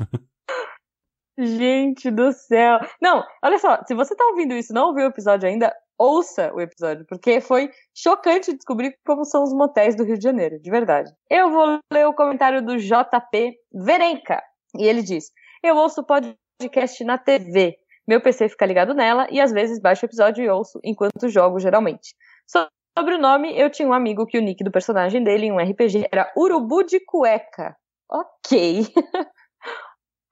Gente 1.38 2.10
do 2.10 2.32
céu. 2.32 2.78
Não, 3.00 3.22
olha 3.44 3.58
só, 3.58 3.82
se 3.86 3.94
você 3.94 4.14
tá 4.14 4.24
ouvindo 4.26 4.54
isso 4.54 4.72
não 4.72 4.88
ouviu 4.88 5.04
o 5.04 5.10
episódio 5.10 5.48
ainda, 5.48 5.74
ouça 5.98 6.52
o 6.54 6.60
episódio, 6.60 7.04
porque 7.08 7.40
foi 7.40 7.70
chocante 7.94 8.54
descobrir 8.54 8.96
como 9.04 9.24
são 9.24 9.42
os 9.42 9.52
motéis 9.52 9.94
do 9.94 10.04
Rio 10.04 10.16
de 10.16 10.24
Janeiro, 10.24 10.60
de 10.60 10.70
verdade. 10.70 11.10
Eu 11.30 11.50
vou 11.50 11.78
ler 11.92 12.06
o 12.06 12.14
comentário 12.14 12.64
do 12.64 12.78
JP 12.78 13.54
Verenca, 13.72 14.42
e 14.78 14.86
ele 14.86 15.02
diz: 15.02 15.30
Eu 15.62 15.76
ouço 15.76 16.04
podcast 16.04 17.04
na 17.04 17.18
TV. 17.18 17.76
Meu 18.08 18.20
PC 18.20 18.48
fica 18.48 18.66
ligado 18.66 18.94
nela 18.94 19.26
e 19.30 19.40
às 19.40 19.50
vezes 19.52 19.80
baixo 19.80 20.04
o 20.04 20.06
episódio 20.06 20.44
e 20.44 20.48
ouço 20.48 20.78
enquanto 20.84 21.28
jogo, 21.28 21.58
geralmente. 21.58 22.14
Sobre 22.46 23.16
o 23.16 23.20
nome, 23.20 23.58
eu 23.58 23.68
tinha 23.68 23.88
um 23.88 23.92
amigo 23.92 24.26
que 24.26 24.38
o 24.38 24.40
nick 24.40 24.62
do 24.62 24.70
personagem 24.70 25.22
dele 25.22 25.46
em 25.46 25.52
um 25.52 25.58
RPG 25.58 26.08
era 26.10 26.32
Urubu 26.36 26.84
de 26.84 27.00
Cueca. 27.00 27.76
Ok. 28.08 28.86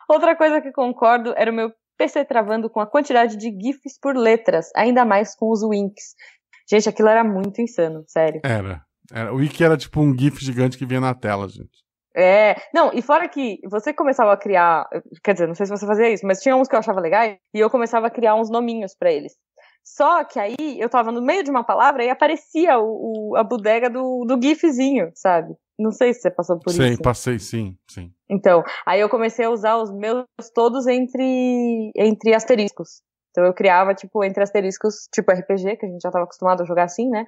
Outra 0.09 0.37
coisa 0.37 0.61
que 0.61 0.73
concordo 0.73 1.33
era 1.37 1.51
o 1.51 1.55
meu 1.55 1.73
PC 1.97 2.25
travando 2.25 2.69
com 2.69 2.81
a 2.81 2.87
quantidade 2.87 3.37
de 3.37 3.51
GIFs 3.51 3.99
por 4.01 4.17
letras, 4.17 4.71
ainda 4.75 5.05
mais 5.05 5.35
com 5.35 5.51
os 5.51 5.63
winks. 5.63 6.15
Gente, 6.69 6.89
aquilo 6.89 7.09
era 7.09 7.23
muito 7.23 7.61
insano, 7.61 8.05
sério. 8.07 8.41
Era. 8.45 8.83
era. 9.13 9.33
O 9.33 9.37
wiki 9.37 9.63
era 9.63 9.77
tipo 9.77 10.01
um 10.01 10.17
GIF 10.17 10.45
gigante 10.45 10.79
que 10.79 10.87
vinha 10.87 11.01
na 11.01 11.15
tela, 11.15 11.49
gente. 11.49 11.85
É, 12.17 12.55
não, 12.73 12.93
e 12.93 13.03
fora 13.03 13.29
que 13.29 13.59
você 13.69 13.93
começava 13.93 14.33
a 14.33 14.37
criar, 14.37 14.89
quer 15.23 15.33
dizer, 15.33 15.49
não 15.49 15.55
sei 15.55 15.67
se 15.67 15.73
você 15.73 15.85
fazia 15.85 16.11
isso, 16.11 16.25
mas 16.25 16.41
tinha 16.41 16.55
uns 16.55 16.69
que 16.69 16.75
eu 16.75 16.79
achava 16.79 17.01
legais 17.01 17.37
e 17.53 17.59
eu 17.59 17.69
começava 17.69 18.07
a 18.07 18.11
criar 18.11 18.37
uns 18.37 18.49
nominhos 18.49 18.95
para 18.97 19.13
eles. 19.13 19.33
Só 19.85 20.25
que 20.25 20.39
aí 20.39 20.57
eu 20.79 20.89
tava 20.89 21.13
no 21.13 21.21
meio 21.21 21.45
de 21.45 21.51
uma 21.51 21.63
palavra 21.63 22.03
e 22.03 22.09
aparecia 22.09 22.79
o, 22.79 23.33
o 23.33 23.37
a 23.37 23.45
bodega 23.45 23.91
do, 23.91 24.25
do 24.25 24.41
GIFzinho, 24.41 25.13
sabe? 25.15 25.55
Não 25.79 25.91
sei 25.91 26.15
se 26.15 26.21
você 26.21 26.31
passou 26.31 26.59
por 26.59 26.73
sei, 26.73 26.89
isso. 26.89 26.97
Sim, 26.97 27.03
passei, 27.03 27.39
sim, 27.39 27.79
sim. 27.89 28.13
Então, 28.29 28.63
aí 28.87 29.01
eu 29.01 29.09
comecei 29.09 29.45
a 29.45 29.51
usar 29.51 29.77
os 29.77 29.93
meus 29.93 30.25
todos 30.55 30.87
entre, 30.87 31.93
entre 31.95 32.35
asteriscos. 32.35 33.03
Então 33.31 33.45
eu 33.45 33.53
criava, 33.53 33.95
tipo, 33.95 34.25
entre 34.25 34.43
asteriscos, 34.43 35.09
tipo 35.13 35.31
RPG, 35.33 35.77
que 35.77 35.87
a 35.87 35.89
gente 35.89 36.01
já 36.01 36.09
estava 36.09 36.25
acostumado 36.25 36.63
a 36.63 36.67
jogar 36.67 36.85
assim, 36.85 37.11
né? 37.11 37.27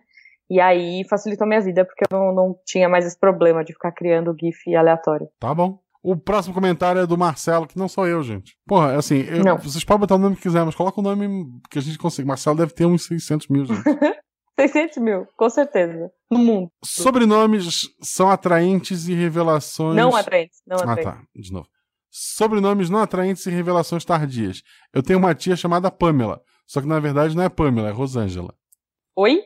E 0.48 0.60
aí 0.60 1.04
facilitou 1.10 1.46
minha 1.46 1.60
vida, 1.60 1.84
porque 1.84 2.04
eu 2.08 2.16
não, 2.16 2.32
não 2.32 2.60
tinha 2.64 2.88
mais 2.88 3.04
esse 3.04 3.18
problema 3.18 3.64
de 3.64 3.72
ficar 3.72 3.90
criando 3.90 4.36
GIF 4.40 4.74
aleatório. 4.76 5.28
Tá 5.40 5.52
bom. 5.52 5.80
O 6.08 6.16
próximo 6.16 6.54
comentário 6.54 7.00
é 7.00 7.06
do 7.06 7.18
Marcelo, 7.18 7.66
que 7.66 7.76
não 7.76 7.88
sou 7.88 8.06
eu, 8.06 8.22
gente. 8.22 8.56
Porra, 8.64 8.96
assim, 8.96 9.22
eu, 9.22 9.58
vocês 9.58 9.82
podem 9.82 10.02
botar 10.02 10.14
o 10.14 10.18
nome 10.18 10.36
que 10.36 10.42
quiser, 10.42 10.64
mas 10.64 10.76
coloca 10.76 11.00
o 11.00 11.02
nome 11.02 11.48
que 11.68 11.80
a 11.80 11.82
gente 11.82 11.98
consegue. 11.98 12.28
Marcelo 12.28 12.56
deve 12.56 12.72
ter 12.72 12.86
uns 12.86 13.06
600 13.06 13.48
mil, 13.48 13.64
gente. 13.66 13.82
600 14.56 14.98
mil, 14.98 15.26
com 15.36 15.50
certeza. 15.50 16.08
No 16.30 16.38
mundo. 16.38 16.70
Sobrenomes 16.84 17.90
são 18.00 18.30
atraentes 18.30 19.08
e 19.08 19.14
revelações. 19.14 19.96
Não 19.96 20.14
atraentes, 20.14 20.62
não 20.64 20.76
atraentes. 20.76 21.06
Ah, 21.08 21.12
tá. 21.16 21.22
De 21.34 21.52
novo. 21.52 21.66
Sobrenomes 22.08 22.88
não 22.88 23.00
atraentes 23.00 23.44
e 23.44 23.50
revelações 23.50 24.04
tardias. 24.04 24.62
Eu 24.94 25.02
tenho 25.02 25.18
uma 25.18 25.34
tia 25.34 25.56
chamada 25.56 25.90
Pamela. 25.90 26.40
Só 26.68 26.80
que 26.80 26.86
na 26.86 27.00
verdade 27.00 27.36
não 27.36 27.42
é 27.42 27.48
Pamela, 27.48 27.88
é 27.88 27.92
Rosângela. 27.92 28.54
Oi? 29.16 29.40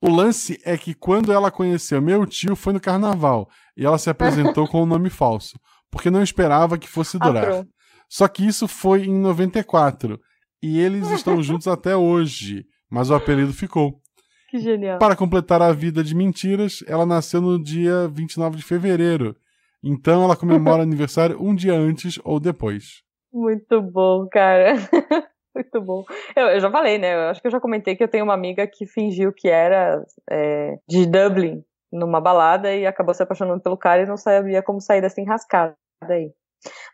O 0.00 0.08
lance 0.08 0.60
é 0.64 0.78
que 0.78 0.94
quando 0.94 1.32
ela 1.32 1.50
conheceu 1.50 2.00
meu 2.00 2.24
tio 2.26 2.54
foi 2.54 2.72
no 2.72 2.80
carnaval 2.80 3.48
e 3.76 3.84
ela 3.84 3.98
se 3.98 4.08
apresentou 4.08 4.68
com 4.70 4.82
um 4.82 4.86
nome 4.86 5.10
falso, 5.10 5.58
porque 5.90 6.10
não 6.10 6.22
esperava 6.22 6.78
que 6.78 6.88
fosse 6.88 7.18
durar. 7.18 7.50
Ah, 7.50 7.64
Só 8.08 8.28
que 8.28 8.46
isso 8.46 8.66
foi 8.68 9.04
em 9.04 9.18
94 9.18 10.20
e 10.62 10.80
eles 10.80 11.10
estão 11.10 11.40
juntos 11.42 11.68
até 11.68 11.96
hoje, 11.96 12.64
mas 12.90 13.10
o 13.10 13.14
apelido 13.14 13.52
ficou. 13.52 14.00
Que 14.48 14.58
genial. 14.58 14.98
Para 14.98 15.16
completar 15.16 15.60
a 15.60 15.72
vida 15.72 16.04
de 16.04 16.14
mentiras, 16.14 16.84
ela 16.86 17.04
nasceu 17.04 17.40
no 17.40 17.62
dia 17.62 18.08
29 18.08 18.56
de 18.56 18.62
fevereiro. 18.62 19.36
Então 19.82 20.24
ela 20.24 20.36
comemora 20.36 20.82
aniversário 20.84 21.42
um 21.42 21.54
dia 21.54 21.74
antes 21.74 22.18
ou 22.24 22.38
depois. 22.38 23.02
Muito 23.32 23.82
bom, 23.82 24.26
cara. 24.30 24.74
Muito 25.54 25.80
bom. 25.80 26.04
Eu, 26.36 26.48
eu, 26.48 26.60
já 26.60 26.70
falei, 26.70 26.98
né? 26.98 27.14
Eu 27.14 27.30
acho 27.30 27.40
que 27.40 27.46
eu 27.46 27.50
já 27.50 27.58
comentei 27.58 27.96
que 27.96 28.04
eu 28.04 28.08
tenho 28.08 28.24
uma 28.24 28.34
amiga 28.34 28.66
que 28.66 28.86
fingiu 28.86 29.32
que 29.32 29.48
era 29.48 30.04
é, 30.30 30.76
de 30.86 31.06
Dublin 31.06 31.64
numa 31.96 32.20
balada 32.20 32.74
e 32.74 32.86
acabou 32.86 33.14
se 33.14 33.22
apaixonando 33.22 33.62
pelo 33.62 33.76
cara 33.76 34.02
e 34.02 34.06
não 34.06 34.16
sabia 34.16 34.62
como 34.62 34.80
sair 34.80 35.00
dessa 35.00 35.20
enrascada 35.20 35.74
aí. 36.08 36.30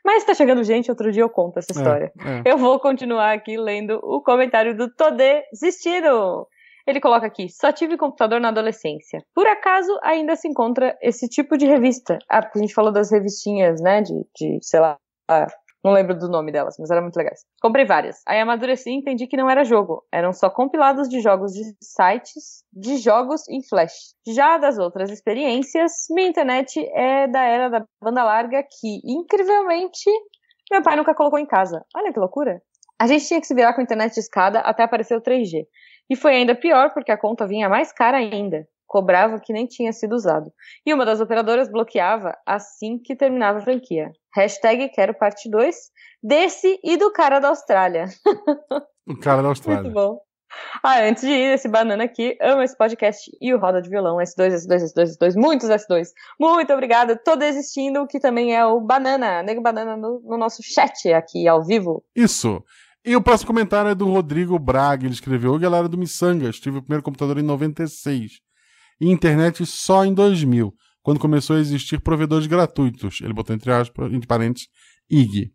Mas 0.04 0.24
tá 0.24 0.34
chegando 0.34 0.64
gente, 0.64 0.90
outro 0.90 1.10
dia 1.12 1.22
eu 1.22 1.30
conto 1.30 1.58
essa 1.58 1.72
é, 1.72 1.76
história. 1.76 2.12
É, 2.20 2.48
é. 2.48 2.52
Eu 2.52 2.58
vou 2.58 2.78
continuar 2.80 3.32
aqui 3.32 3.56
lendo 3.56 4.00
o 4.02 4.22
comentário 4.22 4.76
do 4.76 4.92
Todê 4.92 5.44
Zistido. 5.54 6.46
Ele 6.86 7.00
coloca 7.00 7.26
aqui: 7.26 7.48
só 7.48 7.72
tive 7.72 7.96
computador 7.96 8.40
na 8.40 8.48
adolescência. 8.48 9.20
Por 9.34 9.46
acaso 9.46 9.98
ainda 10.02 10.36
se 10.36 10.48
encontra 10.48 10.96
esse 11.00 11.28
tipo 11.28 11.56
de 11.56 11.66
revista? 11.66 12.18
Ah, 12.28 12.42
porque 12.42 12.58
a 12.58 12.62
gente 12.62 12.74
falou 12.74 12.92
das 12.92 13.10
revistinhas, 13.10 13.80
né? 13.80 14.02
De, 14.02 14.14
de 14.36 14.58
sei 14.60 14.80
lá. 14.80 14.96
Não 15.84 15.92
lembro 15.92 16.16
do 16.16 16.28
nome 16.28 16.52
delas, 16.52 16.76
mas 16.78 16.90
eram 16.90 17.02
muito 17.02 17.16
legais. 17.16 17.44
Comprei 17.60 17.84
várias. 17.84 18.22
Aí 18.26 18.38
amadureci 18.40 18.90
e 18.90 18.94
entendi 18.94 19.26
que 19.26 19.36
não 19.36 19.50
era 19.50 19.64
jogo. 19.64 20.04
Eram 20.12 20.32
só 20.32 20.48
compilados 20.48 21.08
de 21.08 21.20
jogos 21.20 21.52
de 21.52 21.64
sites 21.82 22.64
de 22.72 22.98
jogos 22.98 23.48
em 23.48 23.60
Flash. 23.66 24.14
Já 24.26 24.58
das 24.58 24.78
outras 24.78 25.10
experiências, 25.10 26.06
minha 26.10 26.28
internet 26.28 26.78
é 26.94 27.26
da 27.26 27.42
era 27.42 27.68
da 27.68 27.84
banda 28.00 28.22
larga 28.22 28.62
que, 28.62 29.00
incrivelmente, 29.04 30.08
meu 30.70 30.82
pai 30.82 30.96
nunca 30.96 31.14
colocou 31.14 31.38
em 31.38 31.46
casa. 31.46 31.84
Olha 31.96 32.12
que 32.12 32.20
loucura. 32.20 32.62
A 32.98 33.06
gente 33.08 33.26
tinha 33.26 33.40
que 33.40 33.46
se 33.48 33.54
virar 33.54 33.74
com 33.74 33.82
internet 33.82 34.14
de 34.14 34.20
escada 34.20 34.60
até 34.60 34.84
aparecer 34.84 35.16
o 35.16 35.20
3G. 35.20 35.66
E 36.08 36.14
foi 36.14 36.36
ainda 36.36 36.54
pior 36.54 36.92
porque 36.94 37.10
a 37.10 37.18
conta 37.18 37.46
vinha 37.46 37.68
mais 37.68 37.92
cara 37.92 38.18
ainda. 38.18 38.66
Cobrava 38.92 39.40
que 39.40 39.54
nem 39.54 39.66
tinha 39.66 39.90
sido 39.90 40.14
usado. 40.14 40.52
E 40.84 40.92
uma 40.92 41.06
das 41.06 41.18
operadoras 41.18 41.72
bloqueava 41.72 42.36
assim 42.46 42.98
que 42.98 43.16
terminava 43.16 43.58
a 43.58 43.62
franquia. 43.62 44.12
Hashtag 44.36 44.90
quero 44.90 45.14
parte 45.14 45.48
2 45.48 45.74
desse 46.22 46.78
e 46.84 46.98
do 46.98 47.10
cara 47.10 47.40
da 47.40 47.48
Austrália. 47.48 48.04
O 49.04 49.18
cara 49.18 49.42
da 49.42 49.48
Austrália. 49.48 49.82
Muito 49.82 49.94
bom. 49.94 50.20
Ah, 50.80 51.00
antes 51.00 51.24
de 51.24 51.32
ir, 51.32 51.54
esse 51.54 51.66
banana 51.66 52.04
aqui, 52.04 52.38
ama 52.40 52.62
esse 52.62 52.76
podcast 52.76 53.28
e 53.40 53.52
o 53.52 53.58
Roda 53.58 53.82
de 53.82 53.90
Violão, 53.90 54.18
S2, 54.18 54.54
S2, 54.54 54.92
S2, 54.94 55.18
S2, 55.18 55.34
muitos 55.34 55.68
S2. 55.68 56.06
Muito 56.38 56.72
obrigada. 56.72 57.16
Tô 57.16 57.34
desistindo, 57.34 58.06
que 58.06 58.20
também 58.20 58.54
é 58.54 58.64
o 58.64 58.80
Banana, 58.80 59.42
Nego 59.42 59.60
Banana 59.60 59.96
no, 59.96 60.20
no 60.20 60.38
nosso 60.38 60.62
chat 60.62 61.12
aqui 61.12 61.48
ao 61.48 61.64
vivo. 61.64 62.04
Isso. 62.14 62.62
E 63.04 63.16
o 63.16 63.22
próximo 63.22 63.48
comentário 63.48 63.90
é 63.90 63.94
do 63.94 64.08
Rodrigo 64.08 64.56
Braga. 64.56 65.04
Ele 65.04 65.14
escreveu: 65.14 65.58
galera 65.58 65.88
do 65.88 65.98
Missangas. 65.98 66.60
Tive 66.60 66.78
o 66.78 66.82
primeiro 66.82 67.02
computador 67.02 67.38
em 67.38 67.42
96 67.42 68.40
e 69.02 69.10
internet 69.10 69.66
só 69.66 70.04
em 70.04 70.14
2000, 70.14 70.72
quando 71.02 71.18
começou 71.18 71.56
a 71.56 71.58
existir 71.60 72.00
provedores 72.00 72.46
gratuitos. 72.46 73.20
Ele 73.20 73.32
botou 73.32 73.54
entre 73.54 73.72
aspas, 73.72 74.12
entre 74.12 74.26
parênteses, 74.28 74.68
IG. 75.10 75.50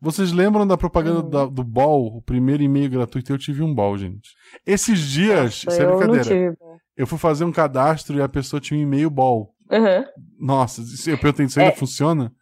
Vocês 0.00 0.32
lembram 0.32 0.66
da 0.66 0.78
propaganda 0.78 1.20
Hum. 1.26 1.28
da- 1.28 1.44
do 1.46 1.62
Ball, 1.62 2.06
o 2.06 2.22
primeiro 2.22 2.62
e-mail 2.62 2.88
gratuito? 2.88 3.30
Eu 3.32 3.36
tive 3.38 3.62
um 3.62 3.74
Ball, 3.74 3.98
gente. 3.98 4.30
Esses 4.66 4.98
dias, 5.00 5.62
Nossa, 5.64 5.82
eu 5.82 5.90
não 5.90 5.98
brincadeira, 5.98 6.56
eu 6.96 7.06
fui 7.06 7.18
fazer 7.18 7.44
um 7.44 7.52
cadastro 7.52 8.16
e 8.16 8.22
a 8.22 8.28
pessoa 8.28 8.60
tinha 8.60 8.80
um 8.80 8.82
e-mail 8.82 9.10
Ball. 9.10 9.52
Uhum. 9.70 10.04
Nossa, 10.40 10.80
isso- 10.80 11.10
eu 11.10 11.18
perguntei, 11.18 11.44
isso 11.46 11.60
ainda 11.60 11.72
É. 11.72 11.76
funciona? 11.76 12.32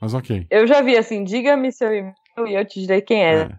Mas 0.00 0.14
ok. 0.14 0.46
Eu 0.50 0.66
já 0.68 0.80
vi 0.82 0.96
assim, 0.96 1.24
diga-me 1.24 1.72
seu 1.72 1.88
e-mail 1.92 2.14
e 2.46 2.54
eu 2.54 2.64
te 2.64 2.80
direi 2.80 3.02
quem 3.02 3.22
é, 3.24 3.48
né? 3.48 3.58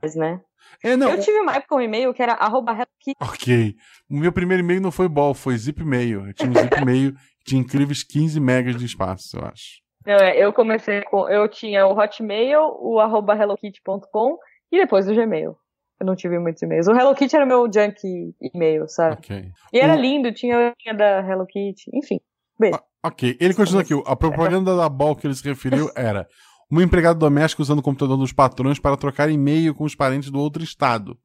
É, 0.83 0.95
não, 0.95 1.09
Eu 1.09 1.19
tive 1.19 1.39
uma 1.39 1.55
época 1.55 1.75
um 1.75 1.81
e-mail 1.81 2.13
que 2.13 2.21
era 2.21 2.33
arroba 2.33 2.71
Hello 2.73 2.85
Kitty. 2.99 3.17
ok. 3.21 3.75
O 4.09 4.17
meu 4.17 4.31
primeiro 4.31 4.63
e-mail 4.63 4.81
não 4.81 4.91
foi 4.91 5.07
Ball, 5.07 5.33
foi 5.33 5.57
Zip 5.57 5.83
Mail. 5.83 6.27
Eu 6.27 6.33
tinha 6.33 6.49
um 6.49 6.53
Zip 6.53 6.83
Mail 6.85 7.13
que 7.13 7.45
tinha 7.45 7.61
incríveis 7.61 8.03
15 8.03 8.39
megas 8.39 8.75
de 8.77 8.85
espaço, 8.85 9.37
eu 9.37 9.45
acho. 9.45 9.81
Não, 10.05 10.15
é, 10.15 10.37
eu 10.37 10.51
comecei 10.51 11.01
com. 11.03 11.29
Eu 11.29 11.47
tinha 11.47 11.85
o 11.85 11.97
Hotmail, 11.97 12.61
o 12.79 12.99
arroba 12.99 13.35
hellokitty.com 13.35 14.37
e 14.71 14.77
depois 14.79 15.07
o 15.07 15.13
Gmail. 15.13 15.55
Eu 15.99 16.05
não 16.07 16.15
tive 16.15 16.39
muitos 16.39 16.61
e-mails. 16.63 16.87
O 16.87 16.91
Hello 16.95 17.13
Kitty 17.13 17.35
era 17.35 17.45
o 17.45 17.47
meu 17.47 17.65
junk 17.71 18.01
e-mail, 18.41 18.87
sabe? 18.87 19.13
Ok. 19.19 19.51
E 19.71 19.79
era 19.79 19.93
O- 19.93 19.99
lindo, 20.01 20.33
tinha, 20.33 20.73
tinha 20.79 20.95
da 20.95 21.19
Hello 21.19 21.45
Kitty, 21.45 21.91
enfim. 21.93 22.19
Bem, 22.59 22.71
Ok, 23.03 23.35
ele 23.39 23.53
continua 23.55 23.81
aqui. 23.81 23.93
A 24.05 24.15
propaganda 24.15 24.75
da 24.75 24.87
Ball 24.89 25.15
que 25.15 25.25
ele 25.27 25.33
se 25.35 25.43
referiu 25.47 25.89
era 25.95 26.27
uma 26.71 26.83
empregada 26.83 27.19
doméstica 27.19 27.61
usando 27.61 27.79
o 27.79 27.83
computador 27.83 28.17
dos 28.17 28.31
patrões 28.31 28.79
para 28.79 28.95
trocar 28.95 29.29
e-mail 29.29 29.75
com 29.75 29.83
os 29.83 29.93
parentes 29.93 30.31
do 30.31 30.39
outro 30.39 30.63
estado. 30.63 31.17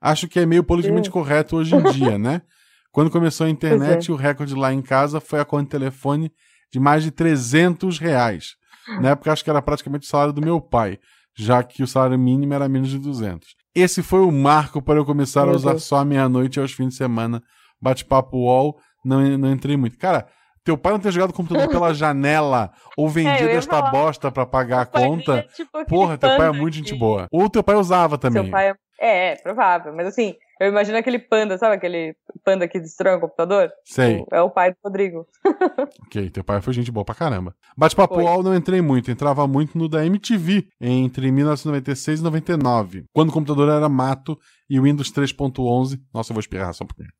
Acho 0.00 0.26
que 0.26 0.40
é 0.40 0.46
meio 0.46 0.64
politicamente 0.64 1.04
Deus. 1.04 1.12
correto 1.12 1.56
hoje 1.56 1.74
em 1.74 1.82
dia, 1.92 2.18
né? 2.18 2.42
Quando 2.90 3.10
começou 3.10 3.46
a 3.46 3.50
internet, 3.50 4.10
é. 4.10 4.12
o 4.12 4.16
recorde 4.16 4.54
lá 4.54 4.72
em 4.72 4.82
casa 4.82 5.20
foi 5.20 5.38
a 5.38 5.44
conta 5.44 5.64
de 5.64 5.70
telefone 5.70 6.32
de 6.72 6.80
mais 6.80 7.04
de 7.04 7.10
300 7.10 7.98
reais. 7.98 8.56
Na 9.00 9.10
época, 9.10 9.32
acho 9.32 9.44
que 9.44 9.50
era 9.50 9.62
praticamente 9.62 10.06
o 10.06 10.10
salário 10.10 10.32
do 10.32 10.40
meu 10.40 10.60
pai, 10.60 10.98
já 11.36 11.62
que 11.62 11.82
o 11.82 11.86
salário 11.86 12.18
mínimo 12.18 12.52
era 12.52 12.68
menos 12.68 12.88
de 12.88 12.98
200. 12.98 13.48
Esse 13.74 14.02
foi 14.02 14.20
o 14.20 14.32
marco 14.32 14.82
para 14.82 14.98
eu 14.98 15.04
começar 15.04 15.42
a 15.42 15.46
Meu 15.46 15.54
usar 15.54 15.70
Deus. 15.72 15.84
só 15.84 15.98
à 15.98 16.04
meia-noite 16.04 16.58
e 16.58 16.60
aos 16.60 16.72
fins 16.72 16.88
de 16.88 16.94
semana. 16.96 17.40
Bate-papo 17.80 18.36
UOL, 18.36 18.76
não, 19.04 19.38
não 19.38 19.52
entrei 19.52 19.76
muito. 19.76 19.96
Cara, 19.96 20.26
teu 20.64 20.76
pai 20.76 20.92
não 20.92 21.00
ter 21.00 21.12
jogado 21.12 21.30
o 21.30 21.34
computador 21.34 21.68
pela 21.68 21.92
janela 21.94 22.70
ou 22.96 23.08
vendido 23.08 23.48
É, 23.48 23.54
esta 23.54 23.78
falar. 23.78 23.90
bosta 23.90 24.30
pra 24.30 24.44
pagar 24.46 24.82
a 24.82 24.86
conta. 24.86 25.38
é 25.38 25.42
tipo 25.42 25.84
Porra, 25.86 26.18
teu 26.18 26.36
pai 26.36 26.48
é 26.48 26.52
muito 26.52 26.74
gente 26.74 26.94
boa. 26.94 27.26
Ou 27.32 27.48
teu 27.48 27.62
pai 27.62 27.76
usava 27.76 28.18
também. 28.18 28.42
Seu 28.42 28.50
pai 28.50 28.70
é... 28.70 28.74
é, 29.00 29.32
é, 29.32 29.36
provável. 29.36 29.92
Mas 29.94 30.06
assim, 30.08 30.34
eu 30.60 30.68
imagino 30.68 30.98
aquele 30.98 31.18
panda, 31.18 31.56
sabe 31.56 31.76
aquele 31.76 32.14
panda 32.44 32.68
que 32.68 32.78
destrói 32.78 33.16
o 33.16 33.20
computador? 33.20 33.70
Sei. 33.84 34.22
É 34.30 34.42
o 34.42 34.50
pai 34.50 34.70
do 34.72 34.76
Rodrigo. 34.84 35.26
Ok, 36.06 36.28
teu 36.30 36.42
pai 36.42 36.60
foi 36.60 36.72
gente 36.72 36.90
boa 36.90 37.04
pra 37.04 37.14
caramba. 37.14 37.54
Bate-papo. 37.76 38.20
UOL 38.20 38.42
não 38.42 38.54
entrei 38.54 38.82
muito, 38.82 39.10
entrava 39.12 39.46
muito 39.46 39.78
no 39.78 39.88
da 39.88 40.04
MTV 40.04 40.66
entre 40.80 41.30
1996 41.30 42.18
e 42.18 42.22
99, 42.22 43.04
quando 43.14 43.28
o 43.28 43.32
computador 43.32 43.68
era 43.68 43.88
mato 43.88 44.36
e 44.68 44.78
o 44.78 44.82
Windows 44.82 45.12
3.11. 45.12 45.98
Nossa, 46.12 46.32
eu 46.32 46.34
vou 46.34 46.40
espirrar 46.40 46.74
só 46.74 46.82
um 46.84 46.88
pouquinho. 46.88 47.10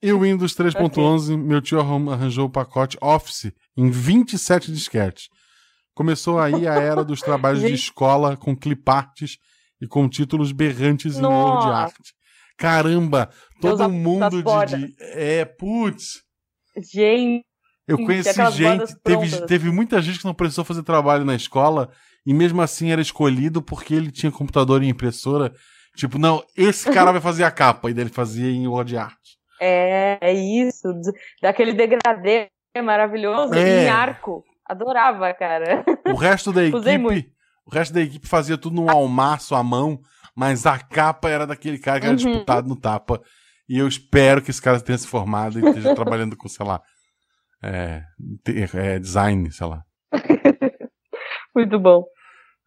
E 0.00 0.12
o 0.12 0.20
Windows 0.20 0.54
3.11, 0.54 1.36
meu 1.36 1.60
tio 1.60 1.80
arranjou 1.80 2.46
o 2.46 2.50
pacote 2.50 2.96
Office 3.00 3.52
em 3.76 3.90
27 3.90 4.70
disquetes. 4.70 5.28
Começou 5.94 6.38
aí 6.38 6.68
a 6.68 6.74
era 6.74 7.04
dos 7.04 7.20
trabalhos 7.20 7.60
de 7.60 7.72
escola 7.74 8.36
com 8.36 8.56
cliparts 8.56 9.38
e 9.80 9.86
com 9.88 10.08
títulos 10.08 10.52
berrantes 10.52 11.16
em 11.16 11.20
Nossa. 11.20 11.68
Art. 11.68 11.96
Caramba, 12.56 13.30
todo 13.60 13.78
Deus, 13.78 13.92
mundo 13.92 14.42
de, 14.42 14.86
de. 14.86 14.94
É, 15.00 15.44
putz. 15.44 16.22
Gente, 16.76 17.44
Eu 17.86 17.96
conheci 17.96 18.50
gente, 18.52 18.94
teve, 19.02 19.46
teve 19.46 19.70
muita 19.70 20.00
gente 20.00 20.20
que 20.20 20.24
não 20.24 20.34
precisou 20.34 20.64
fazer 20.64 20.82
trabalho 20.84 21.24
na 21.24 21.34
escola 21.34 21.90
e 22.24 22.32
mesmo 22.32 22.60
assim 22.62 22.90
era 22.90 23.00
escolhido 23.00 23.60
porque 23.60 23.94
ele 23.94 24.12
tinha 24.12 24.30
computador 24.30 24.82
e 24.82 24.88
impressora. 24.88 25.52
Tipo, 25.96 26.18
não, 26.18 26.44
esse 26.56 26.88
cara 26.92 27.10
vai 27.10 27.20
fazer 27.20 27.42
a 27.42 27.50
capa. 27.50 27.90
E 27.90 27.94
daí 27.94 28.04
ele 28.04 28.12
fazia 28.12 28.48
em 28.48 28.68
Word 28.68 28.96
Art. 28.96 29.18
É, 29.60 30.18
é 30.20 30.32
isso. 30.32 30.88
Daquele 31.42 31.72
degradê 31.72 32.48
maravilhoso 32.82 33.54
É. 33.54 33.84
em 33.84 33.88
arco. 33.88 34.44
Adorava, 34.64 35.32
cara. 35.34 35.84
O 36.06 36.14
resto 36.14 36.52
da 36.52 36.62
equipe, 36.64 37.32
o 37.66 37.70
resto 37.74 37.92
da 37.94 38.00
equipe 38.00 38.26
fazia 38.28 38.56
tudo 38.58 38.76
num 38.76 38.90
almaço 38.90 39.54
à 39.54 39.62
mão, 39.62 39.98
mas 40.36 40.66
a 40.66 40.78
capa 40.78 41.28
era 41.28 41.46
daquele 41.46 41.78
cara 41.78 41.98
que 42.00 42.06
era 42.06 42.12
Uhum. 42.12 42.16
disputado 42.16 42.68
no 42.68 42.76
tapa. 42.78 43.20
E 43.68 43.78
eu 43.78 43.88
espero 43.88 44.40
que 44.40 44.50
esse 44.50 44.62
cara 44.62 44.80
tenha 44.80 44.96
se 44.96 45.06
formado 45.06 45.58
e 45.58 45.64
esteja 45.68 45.94
trabalhando 45.94 46.36
com, 46.36 46.48
sei 46.48 46.64
lá, 46.64 46.80
é, 47.62 48.02
é, 48.74 48.98
design, 48.98 49.50
sei 49.50 49.66
lá. 49.66 49.82
Muito 51.54 51.78
bom. 51.78 52.04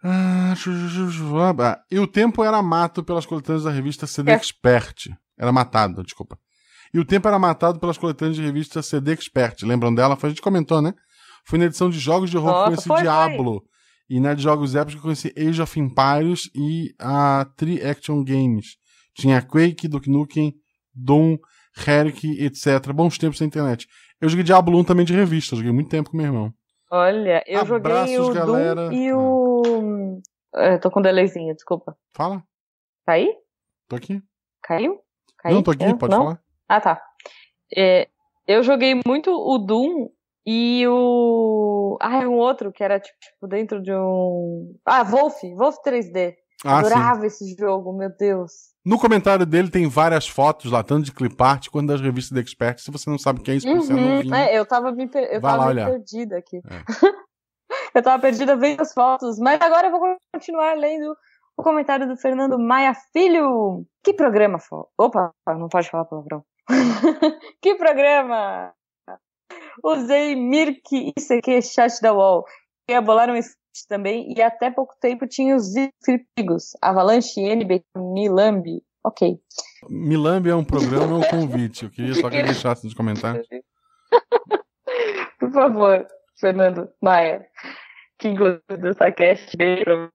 Ah, 0.03 0.53
ah, 0.55 1.79
E 1.89 1.99
o 1.99 2.07
tempo 2.07 2.43
era 2.43 2.61
mato 2.61 3.03
pelas 3.03 3.25
coletâneas 3.25 3.63
da 3.63 3.71
revista 3.71 4.07
CD 4.07 4.31
É. 4.31 4.35
Expert. 4.35 5.09
Era 5.39 5.51
matado, 5.51 6.03
desculpa. 6.03 6.37
E 6.93 6.99
o 6.99 7.05
tempo 7.05 7.27
era 7.27 7.39
matado 7.39 7.79
pelas 7.79 7.97
coletâneas 7.97 8.35
de 8.35 8.43
revista 8.43 8.81
CD 8.81 9.13
Expert. 9.13 9.63
Lembram 9.63 9.93
dela? 9.93 10.15
Foi, 10.15 10.27
a 10.27 10.31
gente 10.31 10.41
comentou, 10.41 10.81
né? 10.81 10.93
Foi 11.45 11.57
na 11.57 11.65
edição 11.65 11.89
de 11.89 11.97
jogos 11.99 12.29
de 12.29 12.37
horror 12.37 12.51
que 12.51 12.57
eu 12.57 12.59
Nossa, 12.59 12.69
conheci 12.71 12.87
foi, 12.87 12.97
foi. 12.97 13.03
Diablo. 13.03 13.63
E 14.09 14.19
na 14.19 14.33
de 14.33 14.43
jogos 14.43 14.75
épicos 14.75 14.93
que 14.95 14.99
eu 14.99 15.03
conheci 15.03 15.33
Age 15.37 15.61
of 15.61 15.79
Empires 15.79 16.49
e 16.53 16.93
a 16.99 17.45
Tri 17.55 17.81
Action 17.81 18.23
Games. 18.23 18.75
Tinha 19.15 19.41
Quake, 19.41 19.87
Duke 19.87 20.09
Nukem, 20.09 20.53
Doom, 20.93 21.37
Herrick, 21.87 22.27
etc. 22.43 22.91
Bons 22.93 23.17
tempos 23.17 23.39
na 23.39 23.47
internet. 23.47 23.87
Eu 24.19 24.27
joguei 24.27 24.43
Diablo 24.43 24.77
1 24.79 24.83
também 24.83 25.05
de 25.05 25.13
revista. 25.13 25.55
Joguei 25.55 25.71
muito 25.71 25.89
tempo 25.89 26.09
com 26.11 26.17
meu 26.17 26.25
irmão. 26.25 26.53
Olha, 26.91 27.41
eu 27.47 27.61
Abraços, 27.61 28.11
joguei 28.15 28.31
o 28.31 28.33
galera. 28.33 28.89
Doom 28.89 28.91
e 28.91 29.13
o. 29.13 30.21
É, 30.55 30.77
tô 30.77 30.91
com 30.91 31.01
delayzinho, 31.01 31.53
desculpa. 31.55 31.95
Fala, 32.13 32.43
Tá 33.05 33.13
aí? 33.13 33.33
tô 33.87 33.95
aqui. 33.95 34.21
Caiu? 34.61 34.99
Caiu? 35.37 35.55
Não, 35.55 35.63
tô 35.63 35.71
aqui, 35.71 35.85
É? 35.85 35.95
pode 35.95 36.11
Não? 36.13 36.23
falar. 36.23 36.41
Ah, 36.73 36.79
tá. 36.79 37.01
É, 37.75 38.07
eu 38.47 38.63
joguei 38.63 38.97
muito 39.05 39.29
o 39.29 39.57
Doom 39.57 40.07
e 40.45 40.87
o. 40.87 41.97
Ah, 42.01 42.23
é 42.23 42.27
um 42.27 42.37
outro 42.37 42.71
que 42.71 42.81
era 42.81 42.97
tipo 42.97 43.45
dentro 43.45 43.81
de 43.81 43.91
um. 43.93 44.73
Ah, 44.85 45.03
Wolf, 45.03 45.41
Wolf 45.57 45.75
3D. 45.85 46.35
Ah, 46.63 46.81
sim. 46.81 46.85
Adorava 46.93 47.25
esse 47.25 47.55
jogo, 47.59 47.91
meu 47.91 48.09
Deus. 48.17 48.51
No 48.85 48.97
comentário 48.97 49.45
dele 49.45 49.69
tem 49.69 49.85
várias 49.89 50.29
fotos 50.29 50.71
lá, 50.71 50.81
tanto 50.81 51.05
de 51.05 51.11
clipart 51.13 51.67
quanto 51.69 51.87
das 51.89 51.99
revistas 51.99 52.31
da 52.33 52.39
Expert. 52.39 52.79
Se 52.79 52.89
você 52.89 53.09
não 53.09 53.17
sabe 53.17 53.41
o 53.41 53.43
que 53.43 53.51
é 53.51 53.55
isso, 53.55 53.67
você 53.67 53.91
é 53.91 53.95
Uhum, 53.97 54.15
novinho. 54.15 54.33
é, 54.35 54.57
eu 54.57 54.65
tava 54.65 54.93
me, 54.93 55.07
per- 55.09 55.29
eu 55.29 55.41
tava 55.41 55.73
perdida 55.75 56.37
aqui. 56.37 56.57
É. 56.57 56.83
eu 57.95 58.01
tava 58.01 58.21
perdida 58.21 58.55
vendo 58.55 58.79
as 58.79 58.93
fotos, 58.93 59.37
mas 59.39 59.59
agora 59.61 59.87
eu 59.87 59.91
vou 59.91 59.99
continuar 60.33 60.73
lendo 60.77 61.13
o 61.57 61.63
comentário 61.63 62.07
do 62.07 62.15
Fernando 62.15 62.57
Maia 62.57 62.93
Filho. 63.11 63.85
Que 64.03 64.13
programa, 64.13 64.57
fo... 64.57 64.87
Opa, 64.97 65.31
não 65.49 65.67
pode 65.67 65.89
falar 65.89 66.05
palavrão. 66.05 66.43
que 67.61 67.75
programa! 67.75 68.73
Usei 69.83 70.35
Mirk 70.35 71.13
ICQ 71.17 71.61
chat 71.61 72.01
da 72.01 72.13
UOL. 72.13 72.45
Ia 72.89 73.01
bolar 73.01 73.29
um 73.29 73.35
script 73.35 73.87
também 73.87 74.33
e 74.35 74.41
até 74.41 74.69
pouco 74.69 74.93
tempo 74.99 75.27
tinha 75.27 75.55
os 75.55 75.73
inimigos. 75.75 76.71
Avalanche, 76.81 77.41
NB, 77.41 77.83
Milambi. 77.95 78.83
Ok. 79.03 79.39
Milambi 79.89 80.49
é 80.49 80.55
um 80.55 80.63
programa 80.63 81.13
ou 81.13 81.19
um 81.19 81.27
convite? 81.27 81.85
Eu 81.85 81.91
queria 81.91 82.13
só 82.13 82.29
que 82.29 82.35
ele 82.35 82.43
deixasse 82.43 82.85
nos 82.85 82.93
comentários. 82.93 83.47
Por 85.39 85.51
favor, 85.51 86.05
Fernando 86.39 86.89
Maia, 87.01 87.47
que 88.19 88.29
inclusive 88.29 88.89
essa 88.89 89.11
cast 89.11 89.57
veio 89.57 90.11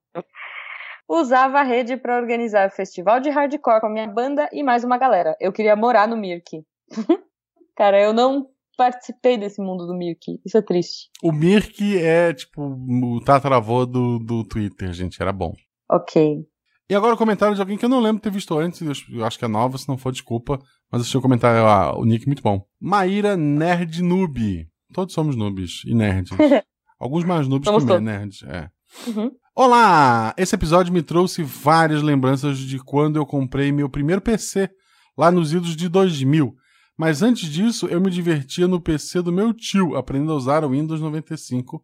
Usava 1.09 1.59
a 1.59 1.63
rede 1.63 1.95
para 1.95 2.17
organizar 2.17 2.69
festival 2.69 3.19
de 3.21 3.29
hardcore 3.29 3.79
com 3.79 3.87
a 3.87 3.89
minha 3.89 4.07
banda 4.07 4.49
e 4.51 4.61
mais 4.61 4.83
uma 4.83 4.97
galera. 4.97 5.37
Eu 5.39 5.53
queria 5.53 5.75
morar 5.75 6.07
no 6.07 6.17
Mirk. 6.17 6.61
Cara, 7.77 8.01
eu 8.01 8.11
não 8.11 8.47
participei 8.77 9.37
desse 9.37 9.61
mundo 9.61 9.87
do 9.87 9.95
Mirk. 9.95 10.39
Isso 10.45 10.57
é 10.57 10.61
triste. 10.61 11.09
O 11.23 11.31
Mirk 11.31 11.97
é 11.97 12.33
tipo 12.33 12.61
o 12.61 13.21
tataravô 13.23 13.85
do, 13.85 14.19
do 14.19 14.43
Twitter, 14.43 14.91
gente. 14.91 15.21
Era 15.21 15.31
bom. 15.31 15.53
Ok. 15.89 16.45
E 16.89 16.95
agora 16.95 17.15
o 17.15 17.17
comentário 17.17 17.55
de 17.55 17.61
alguém 17.61 17.77
que 17.77 17.85
eu 17.85 17.89
não 17.89 18.01
lembro 18.01 18.21
ter 18.21 18.31
visto 18.31 18.57
antes. 18.57 18.81
Eu, 19.09 19.25
acho 19.25 19.39
que 19.39 19.45
é 19.45 19.47
nova, 19.47 19.77
se 19.77 19.87
não 19.87 19.97
for, 19.97 20.11
desculpa. 20.11 20.59
Mas 20.91 21.13
o 21.13 21.21
comentário, 21.21 21.65
ah, 21.65 21.97
o 21.97 22.03
nick 22.03 22.25
muito 22.25 22.41
bom. 22.41 22.65
Maíra 22.79 23.37
Nerd 23.37 24.01
Noob. 24.01 24.67
Todos 24.93 25.13
somos 25.13 25.35
noobs 25.35 25.83
e 25.85 25.93
nerds. 25.93 26.31
Alguns 26.99 27.23
mais 27.23 27.47
noobs 27.47 27.65
Somos 27.65 27.83
que 27.83 27.89
todos. 27.89 28.03
nerds, 28.03 28.43
é. 28.43 28.69
Uhum. 29.07 29.31
Olá! 29.55 30.33
Esse 30.37 30.55
episódio 30.55 30.93
me 30.93 31.01
trouxe 31.01 31.43
várias 31.43 32.01
lembranças 32.01 32.57
de 32.57 32.79
quando 32.79 33.17
eu 33.17 33.25
comprei 33.25 33.71
meu 33.71 33.89
primeiro 33.89 34.21
PC, 34.21 34.69
lá 35.17 35.31
nos 35.31 35.53
idos 35.53 35.75
de 35.75 35.89
2000. 35.89 36.55
Mas 36.97 37.21
antes 37.21 37.49
disso, 37.49 37.87
eu 37.87 38.01
me 38.01 38.09
divertia 38.09 38.67
no 38.67 38.81
PC 38.81 39.21
do 39.21 39.31
meu 39.31 39.53
tio, 39.53 39.95
aprendendo 39.95 40.31
a 40.31 40.35
usar 40.35 40.63
o 40.63 40.69
Windows 40.69 40.99
95 40.99 41.83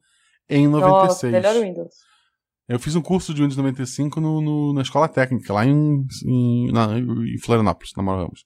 em 0.50 0.68
96. 0.68 1.34
Nossa, 1.34 1.52
melhor 1.52 1.64
Windows. 1.64 1.94
Eu 2.68 2.80
fiz 2.80 2.96
um 2.96 3.02
curso 3.02 3.34
de 3.34 3.42
Windows 3.42 3.58
95 3.58 4.22
no, 4.22 4.42
no, 4.42 4.74
na 4.74 4.82
escola 4.82 5.08
técnica, 5.08 5.54
lá 5.54 5.66
em, 5.66 6.06
em, 6.26 6.72
na, 6.72 6.98
em 6.98 7.38
Florianópolis, 7.38 7.94
na 7.96 8.04
Ramos. 8.04 8.46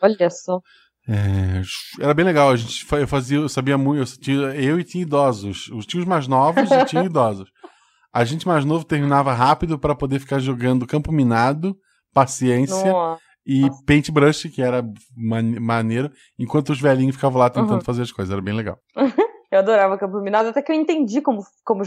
Olha 0.00 0.30
só. 0.30 0.60
É, 1.08 1.62
era 2.00 2.14
bem 2.14 2.24
legal, 2.24 2.50
a 2.50 2.56
gente 2.56 2.84
fazia, 3.06 3.38
eu 3.38 3.48
sabia 3.48 3.76
muito, 3.76 4.00
eu, 4.02 4.18
tinha, 4.20 4.36
eu 4.54 4.78
e 4.78 4.84
tinha 4.84 5.02
idosos, 5.02 5.68
os 5.68 5.84
tios 5.84 6.04
mais 6.04 6.28
novos 6.28 6.70
e 6.70 6.84
tinha 6.84 7.04
idosos. 7.04 7.50
A 8.12 8.24
gente 8.24 8.46
mais 8.46 8.64
novo 8.64 8.84
terminava 8.84 9.32
rápido 9.32 9.78
para 9.78 9.94
poder 9.94 10.20
ficar 10.20 10.38
jogando 10.38 10.86
campo 10.86 11.10
minado, 11.10 11.74
paciência 12.12 12.92
Nossa. 12.92 13.20
e 13.44 13.68
paintbrush, 13.86 14.50
que 14.50 14.62
era 14.62 14.84
man 15.16 15.58
maneiro, 15.60 16.10
enquanto 16.38 16.70
os 16.70 16.80
velhinhos 16.80 17.16
ficavam 17.16 17.38
lá 17.38 17.50
tentando 17.50 17.74
uhum. 17.74 17.80
fazer 17.80 18.02
as 18.02 18.12
coisas, 18.12 18.30
era 18.30 18.42
bem 18.42 18.54
legal. 18.54 18.78
eu 19.50 19.58
adorava 19.58 19.98
campo 19.98 20.20
minado, 20.20 20.50
até 20.50 20.62
que 20.62 20.70
eu 20.70 20.76
entendi 20.76 21.20
como, 21.20 21.42
como 21.64 21.82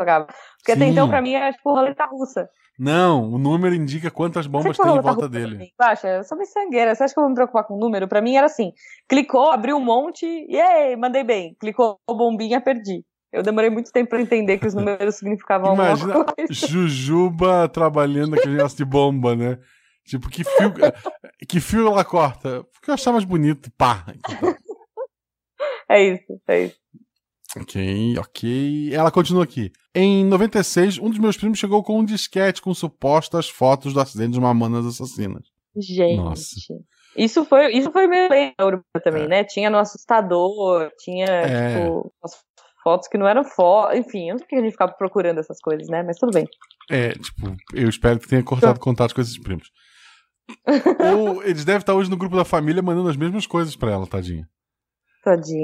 jogava. 0.00 0.26
Porque 0.26 0.72
Sim. 0.72 0.82
até 0.82 0.86
então 0.86 1.08
pra 1.08 1.22
mim 1.22 1.34
era 1.34 1.52
tipo 1.52 1.72
roleta 1.72 2.06
russa. 2.06 2.48
Não, 2.78 3.30
o 3.30 3.38
número 3.38 3.74
indica 3.74 4.10
quantas 4.10 4.46
bombas 4.46 4.78
tem 4.78 4.96
em 4.96 5.00
volta 5.00 5.28
dele. 5.28 5.70
Baixa, 5.78 6.08
eu 6.08 6.24
sou 6.24 6.38
sangueira. 6.46 6.94
Você 6.94 7.04
acha 7.04 7.12
que 7.12 7.20
eu 7.20 7.24
vou 7.24 7.28
me 7.28 7.34
preocupar 7.34 7.64
com 7.64 7.74
o 7.74 7.78
número? 7.78 8.08
Pra 8.08 8.22
mim 8.22 8.36
era 8.36 8.46
assim: 8.46 8.72
clicou, 9.06 9.50
abriu 9.50 9.76
um 9.76 9.84
monte, 9.84 10.24
e 10.26 10.58
aí, 10.58 10.96
mandei 10.96 11.22
bem. 11.22 11.54
Clicou 11.60 11.98
bombinha, 12.08 12.60
perdi. 12.60 13.04
Eu 13.30 13.42
demorei 13.42 13.70
muito 13.70 13.92
tempo 13.92 14.08
para 14.10 14.22
entender 14.22 14.58
que 14.58 14.66
os 14.66 14.74
números 14.74 15.16
significavam 15.16 15.74
Imagina 15.74 16.14
alguma 16.14 16.34
coisa. 16.34 16.52
Jujuba 16.52 17.68
trabalhando 17.68 18.34
aquele 18.34 18.56
negócio 18.56 18.78
de 18.78 18.84
bomba, 18.84 19.36
né? 19.36 19.58
Tipo, 20.06 20.28
que 20.28 20.42
fio, 20.42 20.72
que 21.48 21.60
fio 21.60 21.86
ela 21.86 22.04
corta? 22.04 22.64
Porque 22.72 22.90
eu 22.90 22.94
achava 22.94 23.16
mais 23.16 23.24
bonito, 23.24 23.70
pá. 23.76 24.04
É 25.88 26.04
isso, 26.04 26.40
é 26.46 26.64
isso. 26.66 26.76
Ok, 27.56 28.16
ok. 28.16 28.94
Ela 28.94 29.10
continua 29.10 29.42
aqui. 29.42 29.72
Em 29.94 30.24
96, 30.24 30.98
um 30.98 31.10
dos 31.10 31.18
meus 31.18 31.36
primos 31.36 31.58
chegou 31.58 31.82
com 31.82 31.98
um 31.98 32.04
disquete 32.04 32.62
com 32.62 32.72
supostas 32.72 33.48
fotos 33.48 33.92
do 33.92 34.00
acidente 34.00 34.32
de 34.32 34.40
Mamonas 34.40 34.86
Assassinas. 34.86 35.48
Gente. 35.76 36.16
Nossa. 36.16 36.54
Isso 37.16 37.44
foi, 37.44 37.72
isso 37.72 37.90
foi 37.90 38.06
meio 38.06 38.28
lembro 38.30 38.84
também, 39.02 39.24
é. 39.24 39.28
né? 39.28 39.44
Tinha 39.44 39.68
no 39.68 39.78
assustador, 39.78 40.90
tinha, 40.98 41.26
é. 41.26 41.74
tipo, 41.74 42.12
fotos 42.84 43.08
que 43.08 43.18
não 43.18 43.26
eram 43.26 43.44
fotos. 43.44 43.98
Enfim, 43.98 44.28
eu 44.28 44.34
não 44.34 44.38
sei 44.38 44.46
que 44.46 44.56
a 44.56 44.60
gente 44.60 44.72
ficava 44.72 44.92
procurando 44.92 45.38
essas 45.38 45.58
coisas, 45.60 45.88
né? 45.88 46.04
Mas 46.04 46.18
tudo 46.18 46.32
bem. 46.32 46.46
É, 46.88 47.10
tipo, 47.12 47.56
eu 47.74 47.88
espero 47.88 48.18
que 48.20 48.28
tenha 48.28 48.42
cortado 48.44 48.72
então... 48.72 48.84
contato 48.84 49.14
com 49.14 49.20
esses 49.20 49.38
primos. 49.38 49.70
Ou 51.16 51.42
eles 51.44 51.64
devem 51.64 51.80
estar 51.80 51.94
hoje 51.94 52.10
no 52.10 52.16
grupo 52.16 52.36
da 52.36 52.44
família 52.44 52.82
mandando 52.82 53.08
as 53.08 53.16
mesmas 53.16 53.46
coisas 53.46 53.74
para 53.74 53.90
ela, 53.90 54.06
tadinha. 54.06 54.48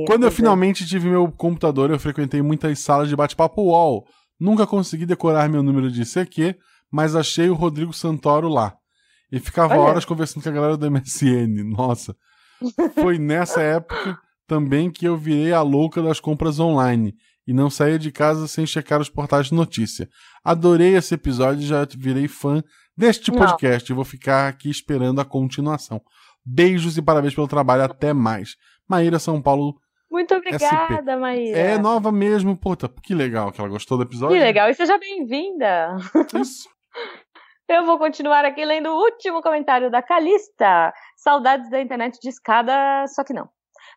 Quando 0.07 0.25
eu 0.25 0.31
finalmente 0.31 0.87
tive 0.87 1.09
meu 1.09 1.31
computador, 1.31 1.91
eu 1.91 1.99
frequentei 1.99 2.43
muitas 2.43 2.79
salas 2.79 3.09
de 3.09 3.17
bate-papo 3.17 3.63
UOL. 3.63 4.07
Nunca 4.39 4.67
consegui 4.67 5.07
decorar 5.07 5.49
meu 5.49 5.63
número 5.63 5.91
de 5.91 6.05
CQ, 6.05 6.57
mas 6.91 7.17
achei 7.17 7.49
o 7.49 7.55
Rodrigo 7.55 7.93
Santoro 7.93 8.49
lá. 8.49 8.77
E 9.33 9.41
ficava 9.41 9.75
Olha. 9.75 9.83
horas 9.83 10.05
conversando 10.05 10.43
com 10.43 10.49
a 10.49 10.53
galera 10.53 10.77
do 10.77 10.91
MSN. 10.91 11.65
Nossa. 11.77 12.15
Foi 12.95 13.19
nessa 13.19 13.61
época 13.61 14.19
também 14.47 14.91
que 14.91 15.07
eu 15.07 15.17
virei 15.17 15.53
a 15.53 15.63
louca 15.63 16.03
das 16.03 16.21
compras 16.21 16.61
online 16.61 17.15
e 17.47 17.53
não 17.53 17.71
saía 17.71 17.99
de 17.99 18.11
casa 18.11 18.47
sem 18.49 18.67
checar 18.67 19.01
os 19.01 19.09
portais 19.09 19.47
de 19.47 19.55
notícia. 19.55 20.09
Adorei 20.45 20.97
esse 20.97 21.15
episódio 21.15 21.63
e 21.63 21.67
já 21.67 21.87
virei 21.97 22.29
fã 22.29 22.63
deste 22.97 23.31
podcast 23.31 23.91
e 23.91 23.95
vou 23.95 24.05
ficar 24.05 24.49
aqui 24.49 24.71
esperando 24.71 25.21
a 25.21 25.25
continuação. 25.25 26.01
Beijos 26.45 26.97
e 26.97 27.03
parabéns 27.03 27.35
pelo 27.35 27.49
trabalho. 27.49 27.83
Até 27.83 28.13
mais. 28.13 28.57
Maíra 28.89 29.19
São 29.19 29.41
Paulo. 29.41 29.75
Muito 30.11 30.35
obrigada, 30.35 31.13
SP. 31.13 31.17
Maíra. 31.17 31.59
É 31.59 31.79
nova 31.79 32.13
mesmo. 32.13 32.57
Puta, 32.57 32.89
que 33.03 33.15
legal 33.15 33.53
que 33.53 33.61
ela 33.61 33.69
gostou 33.69 33.99
do 33.99 34.05
episódio. 34.05 34.37
Que 34.37 34.43
legal. 34.43 34.71
E 34.71 34.75
seja 34.75 34.99
bem-vinda. 34.99 35.97
Isso. 36.35 36.69
Eu 37.69 37.85
vou 37.85 37.99
continuar 37.99 38.45
aqui 38.45 38.65
lendo 38.65 38.89
o 38.91 38.97
último 38.97 39.43
comentário 39.43 39.91
da 39.91 40.01
Calista. 40.01 40.93
Saudades 41.17 41.69
da 41.69 41.81
internet 41.81 42.17
de 42.21 42.29
escada, 42.29 43.05
só 43.09 43.25
que 43.25 43.33
não. 43.33 43.49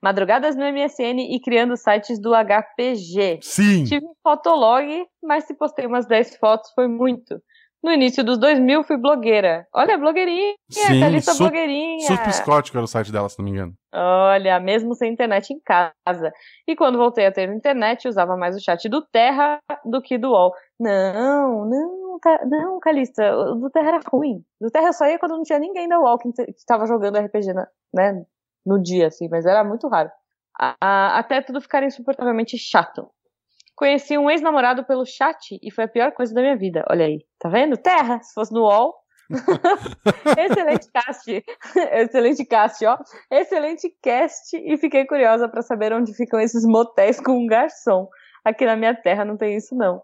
Madrugadas 0.02 0.56
no 0.56 0.64
MSN 0.64 1.20
e 1.20 1.40
criando 1.40 1.78
sites 1.78 2.20
do 2.20 2.32
HPG. 2.34 3.40
Sim. 3.42 3.84
Tive 3.84 4.06
um 4.06 4.14
fotolog, 4.24 5.06
mas 5.22 5.44
se 5.44 5.54
postei 5.54 5.86
umas 5.86 6.08
10 6.08 6.38
fotos 6.38 6.72
foi 6.74 6.88
muito. 6.88 7.40
No 7.82 7.92
início 7.92 8.24
dos 8.24 8.38
2000 8.38 8.84
fui 8.84 8.98
blogueira. 8.98 9.66
Olha, 9.74 9.98
blogueirinha, 9.98 10.54
Sim, 10.70 11.00
Thalissa 11.00 11.32
su 11.32 11.44
blogueirinha. 11.44 12.06
Super 12.08 12.34
Scott, 12.34 12.72
que 12.72 12.78
era 12.78 12.84
o 12.84 12.88
site 12.88 13.12
dela, 13.12 13.30
se 13.30 13.40
não 13.40 13.46
me 13.46 13.52
engano. 13.52 13.74
Olha, 13.94 14.60
mesmo 14.60 14.94
sem 14.96 15.14
internet 15.14 15.52
em 15.52 15.60
casa. 15.60 16.34
E 16.68 16.76
quando 16.76 16.98
voltei 16.98 17.26
a 17.26 17.32
ter 17.32 17.50
internet, 17.50 18.08
usava 18.08 18.36
mais 18.36 18.56
o 18.56 18.62
chat 18.62 18.90
do 18.90 19.02
Terra 19.02 19.60
do 19.86 20.02
que 20.02 20.18
do 20.18 20.32
UOL. 20.32 20.54
Não, 20.80 21.66
não, 21.66 22.20
não, 22.46 22.80
Calista, 22.80 23.36
o 23.36 23.56
do 23.56 23.70
Terra 23.70 23.88
era 23.90 24.00
ruim. 24.12 24.44
Do 24.60 24.70
Terra 24.70 24.92
só 24.92 25.06
ia 25.06 25.18
quando 25.18 25.38
não 25.38 25.44
tinha 25.44 25.60
ninguém 25.60 25.88
da 25.88 26.00
UOL 26.00 26.18
que 26.18 26.30
estava 26.50 26.86
jogando 26.86 27.18
RPG, 27.18 27.54
né, 27.94 28.26
no 28.66 28.82
dia, 28.82 29.08
assim, 29.08 29.30
mas 29.30 29.46
era 29.46 29.64
muito 29.64 29.88
raro. 29.88 30.12
A, 30.60 30.76
a, 30.82 31.20
até 31.20 31.42
tudo 31.42 31.62
ficar 31.62 31.84
insuportavelmente 31.84 32.58
chato. 32.58 33.10
Conheci 33.80 34.18
um 34.18 34.30
ex-namorado 34.30 34.84
pelo 34.84 35.06
chat 35.06 35.58
e 35.64 35.72
foi 35.72 35.86
a 35.86 35.88
pior 35.88 36.12
coisa 36.12 36.34
da 36.34 36.42
minha 36.42 36.58
vida. 36.58 36.84
Olha 36.90 37.06
aí, 37.06 37.20
tá 37.40 37.48
vendo? 37.48 37.78
Terra, 37.78 38.22
se 38.22 38.34
fosse 38.34 38.54
no 38.54 38.64
UOL. 38.64 38.94
Excelente 40.38 40.92
cast. 40.92 41.46
Excelente 41.94 42.46
cast, 42.46 42.86
ó. 42.86 42.98
Excelente 43.32 43.90
cast 44.04 44.58
e 44.58 44.78
fiquei 44.78 45.06
curiosa 45.06 45.48
para 45.48 45.62
saber 45.62 45.94
onde 45.94 46.14
ficam 46.14 46.42
esses 46.42 46.66
motéis 46.66 47.22
com 47.22 47.32
um 47.32 47.48
garçom. 47.48 48.10
Aqui 48.44 48.66
na 48.66 48.76
minha 48.76 48.94
terra 48.94 49.24
não 49.24 49.38
tem 49.38 49.56
isso 49.56 49.74
não. 49.74 50.02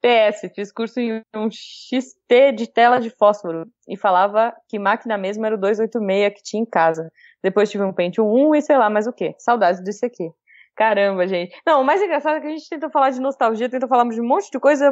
PS, 0.00 0.52
fiz 0.52 0.72
curso 0.72 0.98
em 0.98 1.22
um 1.32 1.48
XT 1.48 2.50
de 2.56 2.66
tela 2.66 2.98
de 2.98 3.08
fósforo 3.08 3.66
e 3.88 3.96
falava 3.96 4.52
que 4.68 4.80
máquina 4.80 5.16
mesmo 5.16 5.46
era 5.46 5.54
o 5.54 5.60
286 5.60 6.34
que 6.34 6.42
tinha 6.42 6.60
em 6.60 6.66
casa. 6.66 7.08
Depois 7.40 7.70
tive 7.70 7.84
um 7.84 7.92
Pentium 7.92 8.26
1 8.50 8.56
e 8.56 8.62
sei 8.62 8.76
lá 8.76 8.90
mais 8.90 9.06
o 9.06 9.12
que. 9.12 9.32
Saudades 9.38 9.80
disso 9.80 10.04
aqui. 10.04 10.28
Caramba, 10.76 11.26
gente. 11.26 11.54
Não, 11.66 11.82
o 11.82 11.84
mais 11.84 12.00
engraçado 12.00 12.36
é 12.36 12.40
que 12.40 12.46
a 12.46 12.50
gente 12.50 12.68
tentou 12.68 12.90
falar 12.90 13.10
de 13.10 13.20
nostalgia, 13.20 13.68
tentou 13.68 13.88
falar 13.88 14.08
de 14.08 14.20
um 14.20 14.26
monte 14.26 14.50
de 14.50 14.58
coisa, 14.58 14.90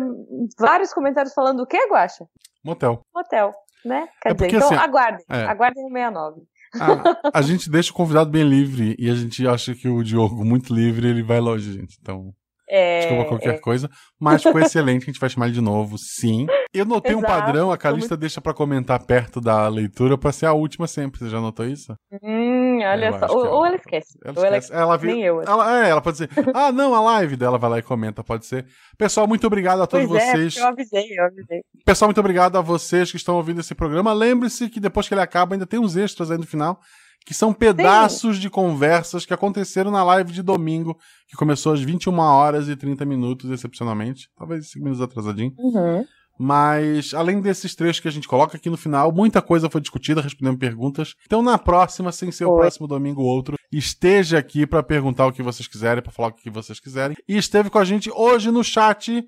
vários 0.58 0.92
comentários 0.92 1.32
falando 1.32 1.60
o 1.60 1.66
que, 1.66 1.78
Guacha? 1.88 2.24
Motel. 2.64 3.02
Motel, 3.14 3.52
né? 3.84 4.08
Quer 4.22 4.30
é 4.30 4.34
dizer, 4.34 4.46
então 4.48 4.68
assim, 4.68 4.74
aguardem, 4.76 5.24
é. 5.30 5.44
aguardem 5.44 5.84
o 5.84 5.88
69. 5.88 6.42
A, 6.72 7.38
a 7.38 7.42
gente 7.42 7.70
deixa 7.70 7.90
o 7.90 7.94
convidado 7.94 8.30
bem 8.30 8.44
livre 8.44 8.94
e 8.98 9.10
a 9.10 9.14
gente 9.14 9.46
acha 9.46 9.74
que 9.74 9.88
o 9.88 10.02
Diogo, 10.04 10.44
muito 10.44 10.72
livre, 10.72 11.08
ele 11.08 11.22
vai 11.22 11.40
longe, 11.40 11.72
gente. 11.72 11.96
Então. 12.00 12.32
É, 12.72 13.00
Desculpa 13.00 13.24
qualquer 13.24 13.54
é. 13.54 13.58
coisa. 13.58 13.90
Mas 14.18 14.42
ficou 14.44 14.60
excelente, 14.60 15.02
a 15.02 15.06
gente 15.06 15.18
vai 15.18 15.28
chamar 15.28 15.46
ele 15.46 15.54
de 15.54 15.60
novo, 15.60 15.98
sim. 15.98 16.46
Eu 16.72 16.84
notei 16.84 17.12
Exato, 17.12 17.26
um 17.26 17.28
padrão, 17.28 17.72
a 17.72 17.76
Calista 17.76 18.10
muito... 18.10 18.20
deixa 18.20 18.40
para 18.40 18.54
comentar 18.54 19.04
perto 19.04 19.40
da 19.40 19.66
leitura 19.66 20.16
para 20.16 20.30
ser 20.30 20.46
a 20.46 20.52
última 20.52 20.86
sempre. 20.86 21.18
Você 21.18 21.28
já 21.28 21.40
notou 21.40 21.66
isso? 21.66 21.96
Hum, 22.22 22.78
olha 22.80 23.18
só. 23.18 23.26
Ou 23.26 23.44
ela, 23.44 23.54
ou 23.56 23.66
ela 23.66 23.76
esquece. 23.76 24.18
Ela 24.24 24.38
ou 24.38 24.44
esquece. 24.44 24.72
Ela, 24.72 24.82
ela 24.82 24.98
Nem 24.98 25.22
eu. 25.22 25.42
Ela, 25.42 25.84
é, 25.84 25.90
ela 25.90 26.00
pode 26.00 26.18
dizer, 26.18 26.30
ah, 26.54 26.70
não, 26.70 26.94
a 26.94 27.00
live 27.00 27.36
dela 27.36 27.58
vai 27.58 27.70
lá 27.70 27.78
e 27.80 27.82
comenta, 27.82 28.22
pode 28.22 28.46
ser. 28.46 28.66
Pessoal, 28.96 29.26
muito 29.26 29.44
obrigado 29.48 29.82
a 29.82 29.86
todos 29.88 30.06
pois 30.06 30.22
é, 30.22 30.30
vocês. 30.30 30.56
É, 30.56 30.60
eu 30.60 30.68
avisei, 30.68 31.06
eu 31.18 31.24
avisei. 31.24 31.60
Pessoal, 31.84 32.08
muito 32.08 32.20
obrigado 32.20 32.56
a 32.56 32.60
vocês 32.60 33.10
que 33.10 33.16
estão 33.16 33.34
ouvindo 33.34 33.60
esse 33.60 33.74
programa. 33.74 34.12
Lembre-se 34.12 34.68
que 34.68 34.78
depois 34.78 35.08
que 35.08 35.14
ele 35.14 35.22
acaba, 35.22 35.56
ainda 35.56 35.66
tem 35.66 35.80
uns 35.80 35.96
extras 35.96 36.30
aí 36.30 36.38
no 36.38 36.46
final 36.46 36.78
que 37.24 37.34
são 37.34 37.52
pedaços 37.52 38.36
Sim. 38.36 38.42
de 38.42 38.50
conversas 38.50 39.24
que 39.24 39.34
aconteceram 39.34 39.90
na 39.90 40.02
live 40.02 40.32
de 40.32 40.42
domingo, 40.42 40.96
que 41.28 41.36
começou 41.36 41.72
às 41.72 41.80
21 41.80 42.18
horas 42.18 42.68
e 42.68 42.76
30 42.76 43.04
minutos, 43.04 43.50
excepcionalmente. 43.50 44.28
Talvez 44.36 44.70
5 44.70 44.84
minutos 44.84 45.02
atrasadinho. 45.02 45.52
Uhum. 45.58 46.04
Mas, 46.42 47.12
além 47.12 47.38
desses 47.38 47.74
trechos 47.74 48.00
que 48.00 48.08
a 48.08 48.10
gente 48.10 48.26
coloca 48.26 48.56
aqui 48.56 48.70
no 48.70 48.76
final, 48.78 49.12
muita 49.12 49.42
coisa 49.42 49.68
foi 49.68 49.78
discutida, 49.78 50.22
respondendo 50.22 50.56
perguntas. 50.56 51.14
Então, 51.26 51.42
na 51.42 51.58
próxima, 51.58 52.10
sem 52.10 52.32
ser 52.32 52.46
Oi. 52.46 52.50
o 52.50 52.56
próximo 52.56 52.88
domingo 52.88 53.20
ou 53.20 53.28
outro, 53.28 53.58
esteja 53.70 54.38
aqui 54.38 54.66
para 54.66 54.82
perguntar 54.82 55.26
o 55.26 55.32
que 55.32 55.42
vocês 55.42 55.68
quiserem, 55.68 56.02
para 56.02 56.10
falar 56.10 56.28
o 56.28 56.32
que 56.32 56.48
vocês 56.48 56.80
quiserem. 56.80 57.14
E 57.28 57.36
esteve 57.36 57.68
com 57.68 57.78
a 57.78 57.84
gente 57.84 58.10
hoje 58.14 58.50
no 58.50 58.64
chat. 58.64 59.22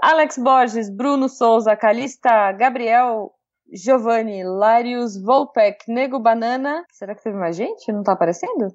Alex 0.00 0.38
Borges, 0.38 0.88
Bruno 0.88 1.28
Souza, 1.28 1.74
Calista, 1.74 2.52
Gabriel, 2.52 3.32
Giovanni, 3.72 4.44
Larius, 4.44 5.20
Volpec, 5.20 5.84
Nego 5.88 6.18
Banana. 6.20 6.84
Será 6.92 7.14
que 7.14 7.22
teve 7.22 7.36
mais 7.36 7.56
gente? 7.56 7.90
Não 7.90 8.02
tá 8.02 8.12
aparecendo? 8.12 8.68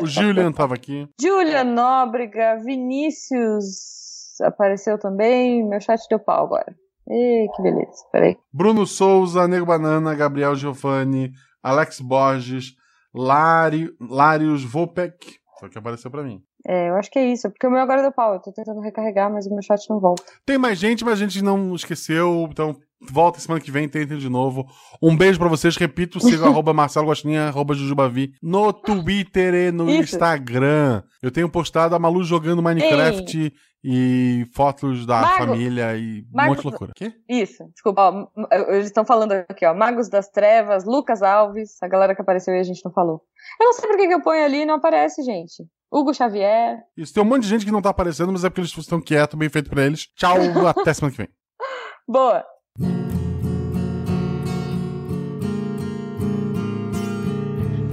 O 0.00 0.06
Julian 0.06 0.52
tava 0.52 0.74
aqui. 0.74 1.06
Julian 1.20 1.64
Nóbrega, 1.64 2.56
Vinícius 2.64 4.40
apareceu 4.42 4.98
também. 4.98 5.68
Meu 5.68 5.80
chat 5.80 6.00
deu 6.08 6.18
pau 6.18 6.46
agora. 6.46 6.74
Ih, 7.10 7.46
que 7.54 7.62
beleza. 7.62 8.04
Peraí. 8.10 8.36
Bruno 8.52 8.86
Souza, 8.86 9.46
Nego 9.46 9.66
Banana, 9.66 10.14
Gabriel 10.14 10.54
Giovanni, 10.54 11.30
Alex 11.62 12.00
Borges, 12.00 12.74
Lari, 13.14 13.90
Larius 14.00 14.64
Volpec, 14.64 15.38
Foi 15.58 15.68
o 15.68 15.72
que 15.72 15.78
apareceu 15.78 16.10
pra 16.10 16.22
mim. 16.22 16.40
É, 16.66 16.88
eu 16.88 16.94
acho 16.96 17.10
que 17.10 17.18
é 17.18 17.26
isso. 17.26 17.48
Porque 17.50 17.66
o 17.66 17.70
meu 17.70 17.80
agora 17.80 18.02
deu 18.02 18.12
pau. 18.12 18.34
Eu 18.34 18.40
tô 18.40 18.52
tentando 18.52 18.80
recarregar, 18.80 19.32
mas 19.32 19.46
o 19.46 19.50
meu 19.50 19.62
chat 19.62 19.88
não 19.88 20.00
volta. 20.00 20.22
Tem 20.44 20.58
mais 20.58 20.78
gente, 20.78 21.04
mas 21.04 21.14
a 21.14 21.24
gente 21.24 21.42
não 21.42 21.74
esqueceu. 21.74 22.48
Então, 22.50 22.76
volta 23.00 23.38
semana 23.38 23.60
que 23.60 23.70
vem, 23.70 23.88
tentem 23.88 24.18
de 24.18 24.28
novo. 24.28 24.66
Um 25.02 25.16
beijo 25.16 25.38
pra 25.38 25.48
vocês. 25.48 25.76
Repito, 25.76 26.18
siga 26.20 26.46
arroba 26.46 26.72
Marcelo 26.72 27.06
Gostinha, 27.06 27.48
arroba 27.48 27.74
Jujubavi 27.74 28.32
no 28.42 28.72
Twitter 28.72 29.54
e 29.54 29.70
no 29.70 29.88
Isso. 29.88 30.14
Instagram. 30.14 31.02
Eu 31.22 31.30
tenho 31.30 31.48
postado 31.48 31.94
a 31.94 31.98
Malu 31.98 32.22
jogando 32.24 32.62
Minecraft 32.62 33.52
e 33.82 34.44
fotos 34.54 35.06
da 35.06 35.20
Mago. 35.20 35.38
família 35.38 35.96
e 35.96 36.24
um 36.34 36.46
monte 36.46 36.60
de 36.60 36.66
loucura. 36.66 36.92
Quê? 36.94 37.12
Isso, 37.28 37.64
desculpa. 37.72 38.02
Ó, 38.10 38.28
eles 38.72 38.86
estão 38.86 39.04
falando 39.04 39.32
aqui, 39.32 39.64
ó. 39.64 39.74
Magos 39.74 40.08
das 40.08 40.28
Trevas, 40.28 40.84
Lucas 40.84 41.22
Alves, 41.22 41.80
a 41.82 41.88
galera 41.88 42.14
que 42.14 42.20
apareceu 42.20 42.54
aí 42.54 42.60
a 42.60 42.64
gente 42.64 42.84
não 42.84 42.92
falou. 42.92 43.22
Eu 43.60 43.66
não 43.66 43.72
sei 43.72 43.88
por 43.88 43.96
que 43.96 44.08
que 44.08 44.14
eu 44.14 44.22
ponho 44.22 44.44
ali 44.44 44.62
e 44.62 44.66
não 44.66 44.74
aparece, 44.74 45.22
gente. 45.22 45.64
Hugo 45.90 46.12
Xavier. 46.12 46.82
Isso, 46.96 47.14
tem 47.14 47.22
um 47.22 47.26
monte 47.26 47.42
de 47.42 47.48
gente 47.48 47.64
que 47.64 47.72
não 47.72 47.82
tá 47.82 47.90
aparecendo, 47.90 48.32
mas 48.32 48.44
é 48.44 48.50
porque 48.50 48.60
eles 48.60 48.76
estão 48.76 49.00
quietos, 49.00 49.38
bem 49.38 49.48
feito 49.48 49.70
pra 49.70 49.84
eles. 49.84 50.06
Tchau, 50.14 50.36
até 50.68 50.92
semana 50.92 51.12
que 51.12 51.22
vem. 51.22 51.28
Boa. 52.06 52.44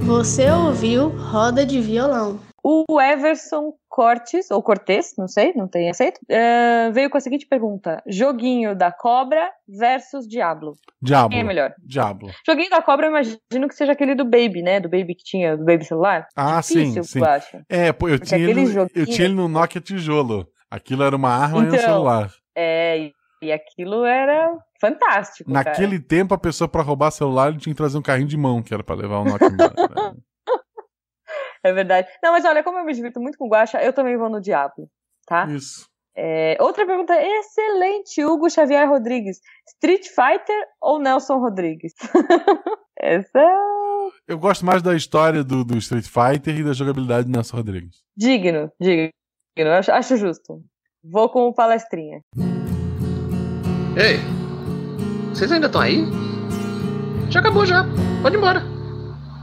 Você 0.05 0.49
ouviu 0.51 1.09
Roda 1.09 1.65
de 1.65 1.81
Violão. 1.81 2.39
O 2.67 2.99
Everson 2.99 3.73
Cortes, 3.87 4.49
ou 4.49 4.63
Cortez, 4.63 5.13
não 5.19 5.27
sei, 5.27 5.53
não 5.53 5.67
tem 5.67 5.87
aceito, 5.87 6.19
eh, 6.27 6.89
veio 6.91 7.11
com 7.11 7.17
a 7.17 7.19
seguinte 7.21 7.45
pergunta: 7.45 8.01
Joguinho 8.07 8.75
da 8.75 8.91
Cobra 8.91 9.51
versus 9.67 10.27
Diablo. 10.27 10.73
Diablo. 10.99 11.29
Quem 11.29 11.41
é 11.41 11.43
melhor? 11.43 11.75
Diablo. 11.85 12.31
Joguinho 12.43 12.71
da 12.71 12.81
Cobra, 12.81 13.05
eu 13.05 13.11
imagino 13.11 13.67
que 13.67 13.75
seja 13.75 13.91
aquele 13.91 14.15
do 14.15 14.25
Baby, 14.25 14.63
né? 14.63 14.79
Do 14.79 14.89
Baby 14.89 15.13
que 15.13 15.23
tinha, 15.23 15.55
do 15.55 15.63
Baby 15.63 15.85
celular. 15.85 16.25
Ah, 16.35 16.59
Difícil, 16.59 17.03
sim, 17.03 17.09
sim. 17.11 17.19
eu 17.19 17.25
acho. 17.25 17.61
É, 17.69 17.93
pô, 17.93 18.09
eu 18.09 18.17
Porque 18.17 18.35
tinha, 18.35 18.49
ele 18.49 18.61
no, 18.61 18.61
eu 18.61 18.73
joguinho- 18.73 19.05
tinha 19.05 19.25
ele 19.27 19.35
no 19.35 19.47
Nokia 19.47 19.79
Tijolo. 19.79 20.47
Aquilo 20.71 21.03
era 21.03 21.15
uma 21.15 21.29
arma 21.29 21.59
e 21.59 21.61
um 21.61 21.67
Então, 21.67 21.79
celular. 21.79 22.31
É, 22.57 23.11
e, 23.43 23.51
aquilo 23.51 24.03
era 24.05 24.57
fantástico. 24.81 25.53
cara. 25.53 25.69
Naquele 25.69 25.99
tempo, 25.99 26.33
a 26.33 26.37
pessoa 26.37 26.67
pra 26.67 26.81
roubar 26.81 27.11
celular 27.11 27.49
ele 27.49 27.59
tinha 27.59 27.73
que 27.73 27.77
trazer 27.77 27.95
um 27.97 28.01
carrinho 28.01 28.27
de 28.27 28.35
mão, 28.37 28.63
que 28.63 28.73
era 28.73 28.83
pra 28.83 28.95
levar 28.95 29.19
o 29.19 29.23
Nokia 29.25 29.49
né? 29.51 30.13
É 31.65 31.73
verdade. 31.73 32.07
Não, 32.21 32.31
mas 32.31 32.45
olha, 32.45 32.63
como 32.63 32.77
eu 32.77 32.85
me 32.85 32.93
divirto 32.93 33.19
muito 33.19 33.39
com 33.39 33.49
Guacha, 33.49 33.81
eu 33.81 33.91
também 33.91 34.15
vou 34.15 34.29
no 34.29 34.39
Diablo, 34.39 34.87
tá? 35.25 35.47
Isso. 35.47 35.87
É, 36.15 36.55
outra 36.59 36.85
pergunta 36.85 37.13
excelente, 37.19 38.23
Hugo 38.23 38.47
Xavier 38.51 38.87
Rodrigues. 38.87 39.39
Street 39.73 40.05
Fighter 40.05 40.67
ou 40.79 40.99
Nelson 40.99 41.39
Rodrigues? 41.39 41.93
Essa 43.01 43.39
é 43.39 44.09
Eu 44.27 44.37
gosto 44.37 44.63
mais 44.63 44.83
da 44.83 44.95
história 44.95 45.43
do, 45.43 45.65
do 45.65 45.75
Street 45.79 46.05
Fighter 46.05 46.55
e 46.55 46.63
da 46.63 46.71
jogabilidade 46.71 47.25
do 47.25 47.31
Nelson 47.31 47.57
Rodrigues. 47.57 48.03
digno, 48.15 48.71
digno. 48.79 49.11
Acho, 49.75 49.91
acho 49.91 50.17
justo. 50.17 50.61
Vou 51.03 51.29
com 51.29 51.47
o 51.47 51.53
palestrinha. 51.53 52.21
Ei, 53.97 54.19
vocês 55.33 55.51
ainda 55.51 55.65
estão 55.65 55.81
aí? 55.81 56.05
Já 57.31 57.39
acabou 57.39 57.65
já. 57.65 57.83
Pode 58.21 58.35
ir 58.35 58.37
embora. 58.37 58.61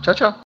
Tchau, 0.02 0.14
tchau. 0.14 0.34